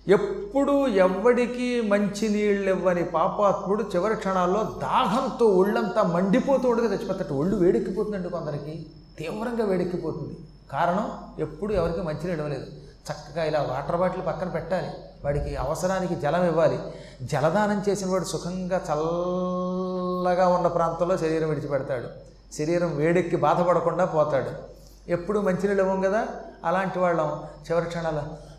ఎప్పుడు 0.08 0.86
ఎవ్వడికి 0.86 1.80
మంచి 1.80 2.28
నీళ్ళివ్వని 2.28 3.04
పాపాత్ముడు 3.04 3.82
చివరి 3.82 4.16
క్షణాల్లో 4.16 4.62
దాహంతో 4.62 5.46
ఒళ్ళంతా 5.46 6.02
మండిపోతూ 6.02 6.68
ఉండగా 6.68 6.86
చచ్చిపోతాడు. 6.86 7.34
ఒళ్ళు 7.34 7.56
వేడెక్కిపోతుందండి 7.56 8.28
కొందరికి. 8.28 8.86
తీవ్రంగా 9.18 9.64
వేడెక్కిపోతుంది. 9.64 10.36
కారణం? 10.72 11.10
ఎప్పుడు 11.38 11.72
ఎవరికి 11.72 12.00
మంచినీళ్ళు 12.00 12.32
ఇవ్వలేదు. 12.32 12.66
చక్కగా 13.12 13.44
ఇలా 13.44 13.60
వాటర్ 13.60 13.96
బాటిల్ 13.96 14.26
పక్కన 14.26 14.48
పెట్టాలి. 14.48 14.88
వాడికి 15.24 15.56
అవసరానికి 15.56 16.14
జలం 16.14 16.44
ఇవ్వాలి. 16.44 16.78
జలదానం 17.22 17.82
చేసిన 17.88 18.10
వాడు 18.10 18.24
సుఖంగా 18.24 18.76
చల్లగా 18.76 20.48
ఉన్న 20.48 20.66
ప్రాంతంలో 20.66 21.16
శరీరం 21.16 21.48
విడిచిపెడతాడు. 21.48 22.08
శరీరం 22.54 22.96
వేడెక్కి 22.96 23.36
బాధపడకుండా 23.36 24.04
పోతాడు. 24.04 24.71
ఎప్పుడు 25.08 25.40
మంచినీళ్ళు 25.40 25.82
ఇవ్వం 25.82 26.00
కదా? 26.00 26.26
అలాంటి 26.64 26.98
వాళ్ళం. 26.98 27.44
చివరి 27.70 27.86
క్షణాలు 27.86 28.52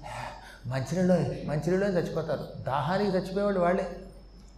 మంచినీళ్ళు 0.68 1.14
మంచినీళ్ళు 1.48 1.86
అని 1.86 1.96
చచ్చిపోతారు. 1.96 2.64
దాహానికి 2.64 3.12
చచ్చిపోయేవాళ్ళు 3.12 3.60
వాళ్ళే. 3.60 3.96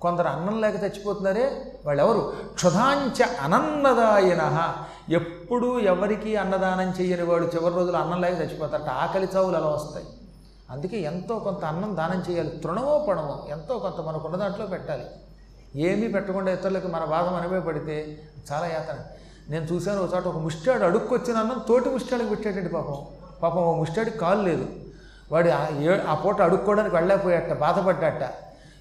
కొందరు 0.02 0.28
అన్నం 0.28 0.62
లేక 0.62 0.76
చచ్చిపోతున్నారే 0.76 1.74
వాళ్ళెవరు? 1.86 2.34
క్షుధాంచ 2.54 3.24
అనన్నదాయన 3.42 4.74
ఎప్పుడూ 5.10 5.80
ఎవరికి 5.80 6.36
అన్నదానం 6.36 6.90
చేయని 6.90 7.24
వాళ్ళు 7.24 7.52
చివరి 7.56 7.76
రోజులు 7.76 7.98
అన్నం 7.98 8.22
లేక 8.22 8.34
చచ్చిపోతారట. 8.34 8.90
ఆకలి 8.90 9.28
చావులు 9.36 9.58
అలా 9.58 9.68
వస్తాయి. 9.68 10.06
అందుకే 10.70 10.98
ఎంతో 10.98 11.40
కొంత 11.40 11.66
అన్నం 11.66 11.98
దానం 11.98 12.24
చేయాలి. 12.32 12.50
తృణమో 12.50 13.06
పణమో 13.10 13.46
ఎంతో 13.50 13.80
కొంత 13.80 14.02
మనకున్న 14.02 14.36
దాంట్లో 14.36 14.66
పెట్టాలి. 14.66 15.04
ఏమీ 15.76 16.08
పెట్టకుండా 16.08 16.52
ఇతరులకు 16.52 16.88
మన 16.88 17.06
బాధ 17.06 17.26
మనమే 17.26 17.60
పడితే 17.60 18.22
చాలా 18.52 18.68
యాతన. 18.68 19.00
నేను 19.50 19.66
చూశాను 19.66 20.04
ఒక 20.04 20.16
చోట 20.16 20.24
ఒక 20.24 20.38
ముష్టాడు 20.38 20.84
అడుక్కొచ్చిన 20.84 21.38
అన్నం 21.38 21.62
తోటి 21.68 21.90
ముష్టాడికి 21.90 22.30
పెట్టాడండి 22.30 22.70
పాపం. 22.70 22.98
పాపం 23.44 23.62
ఓ 23.62 23.76
ముష్టాడికి 23.76 24.18
కాలు 24.18 24.42
లేదు. 24.42 24.66
వాడు 25.32 25.50
ఆ 25.50 25.68
ఆ 26.08 26.16
పూట 26.16 26.42
అడుక్కోవడానికి 26.42 26.96
వెళ్ళలేకపోయాట 26.96 27.54
బాధపడ్డాట. 27.54 28.24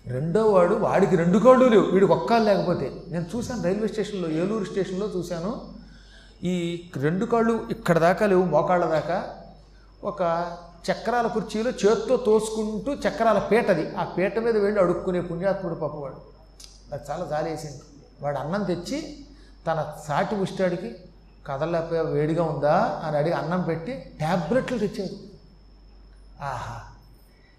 రెండో 0.06 0.50
వాడు 0.50 0.74
వాడికి 0.74 1.16
రెండు 1.16 1.38
కాళ్ళు 1.38 1.64
లేవు 1.64 1.82
వీడికి 1.82 2.12
ఒక్కళ్ళు 2.12 2.44
లేకపోతే. 2.44 2.92
నేను 3.08 3.24
చూశాను 3.36 3.62
రైల్వే 3.62 3.88
స్టేషన్లో 3.88 4.28
ఏలూరు 4.28 4.64
స్టేషన్లో 4.64 5.06
చూశాను. 5.06 5.60
ఈ 6.44 6.84
రెండు 6.96 7.24
కాళ్ళు 7.24 7.66
ఇక్కడ 7.70 7.98
దాకా 7.98 8.26
లేవు 8.26 8.44
మోకాళ్ళ 8.44 8.84
దాకా. 8.84 9.28
ఒక 10.04 10.56
చక్రాల 10.90 11.26
కుర్చీలో 11.26 11.70
చేత్తో 11.70 12.16
తోసుకుంటూ 12.16 12.94
చక్రాల 12.94 13.38
పీటది. 13.38 13.96
ఆ 13.96 14.04
పీట 14.04 14.38
మీద 14.38 14.56
వెళ్ళి 14.56 14.80
అడుక్కునే 14.80 15.20
పుణ్యాత్ముడు 15.20 15.74
పాపవాడు 15.74 16.16
అది 16.92 17.02
చాలా 17.10 17.24
జాలేసింది 17.24 17.80
వాడు 18.22 18.38
అన్నం 18.38 18.62
తెచ్చి 18.62 19.23
తన 19.66 19.92
సాటి 20.08 20.34
ఉష్టాడికి 20.34 20.96
కదలలేకపోయా 21.46 22.02
వేడిగా 22.02 22.44
ఉందా 22.44 23.02
అని 23.04 23.16
అడిగి 23.16 23.34
అన్నం 23.34 23.62
పెట్టి 23.62 23.92
ట్యాబ్లెట్లు 23.92 24.78
తెచ్చారు. 24.78 25.34
ఆహా 26.44 26.80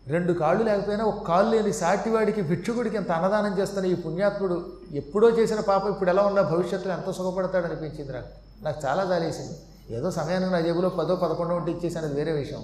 రెండు 0.07 0.33
కాళ్ళు 0.33 0.63
లేకపోయినా 0.63 1.05
ఒక 1.05 1.27
కాళ్ళు 1.27 1.55
లేని 1.55 1.73
సాటివాడికి 1.73 2.41
భిక్షుకుడికి 2.41 2.95
ఎంత 2.95 3.11
అన్నదానం 3.11 3.59
చేస్తున్న 3.59 3.85
ఈ 3.85 3.95
పుణ్యాత్ముడు 3.95 4.73
ఎప్పుడో 4.91 5.29
చేసిన 5.29 5.59
పాపం 5.59 5.91
ఇప్పుడు 5.91 6.09
ఎలా 6.09 6.23
ఉన్నా 6.23 6.41
భవిష్యత్తులో 6.41 6.93
ఎంత 6.93 7.11
సుఖపడతాడు 7.11 7.65
అనిపించింది 7.65 8.11
నాకు. 8.11 8.27
నాకు 8.63 8.81
చాలా 8.85 9.05
జాలేసింది. 9.05 9.53
ఏదో 9.95 10.11
సమయానికి 10.11 10.51
నా 10.51 10.59
జేబులో 10.59 10.89
పదో 10.89 11.15
పదకొండో 11.15 11.55
ఉంటే 11.55 11.71
ఇచ్చేసాను 11.71 12.05
అది 12.05 12.15
వేరే 12.15 12.31
విషయం. 12.31 12.63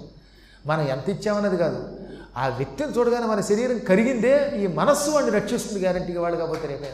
మనం 0.66 0.88
ఎంత 0.88 1.08
ఇచ్చామన్నది 1.08 1.56
కాదు. 1.56 1.90
ఆ 2.36 2.48
వ్యక్తిని 2.48 2.92
చూడగానే 2.92 3.26
మన 3.26 3.40
శరీరం 3.40 3.78
కరిగిందే 3.78 4.52
ఈ 4.56 4.66
మనస్సు 4.66 5.10
వాడిని 5.10 5.32
రక్షిస్తుంది 5.32 5.80
గ్యారంటీగా 5.80 6.20
వాడు 6.20 6.36
కాకపోతే 6.36 6.68
రేపే. 6.68 6.90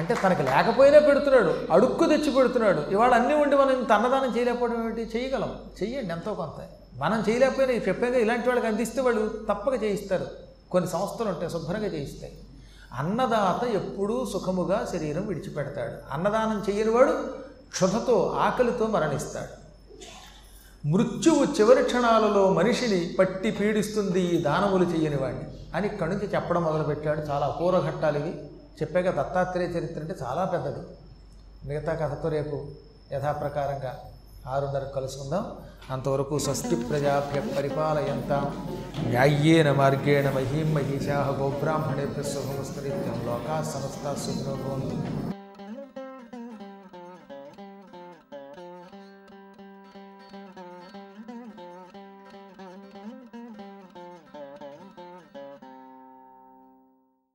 అంటే 0.00 0.14
తనకు 0.14 0.42
లేకపోయినా 0.42 0.98
పెడుతున్నాడు 0.98 1.72
అడుక్కు 1.72 2.06
తెచ్చి 2.06 2.30
పెడుతున్నాడు. 2.30 2.82
ఇవాళ 2.90 3.14
అన్నీ 3.14 3.34
ఉండి 3.34 3.56
మనం 3.56 3.70
ఇంత 3.78 3.92
అన్నదానం 3.92 4.36
చేయలేకపోవడం 4.36 4.82
ఏమిటి? 4.82 5.18
చేయగలం. 5.18 5.54
చెయ్యండి 5.82 6.12
ఎంతో 6.12 6.34
కొంత. 6.34 6.66
మనం 6.98 7.24
చేయలేకపోయినా 7.28 7.74
చెప్పేగా 7.74 8.18
ఇలాంటి 8.18 8.48
వాళ్ళకి 8.48 8.66
అందిస్తే 8.66 9.00
వాళ్ళు 9.00 9.44
తప్పక 9.48 9.82
చేయిస్తారు. 9.82 10.26
కొన్ని 10.70 10.90
సంస్థలు 10.90 11.28
ఉంటాయి 11.28 11.50
శుభ్రంగా 11.50 11.86
చేయిస్తాయి. 11.86 12.38
అన్నదాత 12.92 13.66
ఎప్పుడూ 13.66 14.26
సుఖముగా 14.32 14.88
శరీరం 14.92 15.26
విడిచిపెడతాడు. 15.26 16.14
అన్నదానం 16.14 16.64
చేయనివాడు 16.70 17.12
క్షుధతో 17.70 18.36
ఆకలితో 18.40 18.86
మరణిస్తాడు. 18.86 19.60
మృత్యువు 20.88 21.44
చివరి 21.44 21.84
క్షణాలలో 21.84 22.50
మనిషిని 22.50 23.16
పట్టి 23.18 23.50
పీడిస్తుంది 23.50 24.20
ఈ 24.20 24.42
దానములు 24.42 24.84
చేయని 24.84 25.16
వాడిని. 25.16 25.42
అని 25.74 25.86
ఇక్కడి 25.86 26.10
నుంచి 26.10 26.26
చెప్పడం 26.34 26.64
మొదలుపెట్టాడు. 26.64 27.20
చాలా 27.20 27.46
అపూర్వ 27.46 27.80
ఘట్టాలు 27.80 28.18
ఇవి. 28.18 28.49
చెప్పాక 28.82 29.04
దత్తాత్రేయ 29.04 29.68
చరిత్ర 29.68 30.00
అంటే 30.00 30.14
చాలా 30.22 30.44
పెద్దది. 30.44 30.86
మిగతా 31.68 31.94
కథతో 31.94 32.28
రేపు 32.28 32.64
యథాప్రకారంగా 33.12 34.00
ఆరున్నరకు 34.46 34.92
కలుసుకుందాం. 34.94 35.52
అంతవరకు 35.90 36.38
స్వస్తి 36.38 36.76
ప్రజాభ్య 36.76 37.40
పరిపాలయంతా 37.40 38.52
న్యాయ్యేన 39.06 39.72
మార్గేణ 39.72 40.30
మహీం 40.30 40.74
మహిషా 40.74 41.36
గోబ్రాహ్మణేభ్య 41.40 42.22
శుభమస్తరిత్యం 42.22 43.22
లోకా 43.26 43.62
సమస్త 43.62 44.20
సుఖినో 44.20 44.54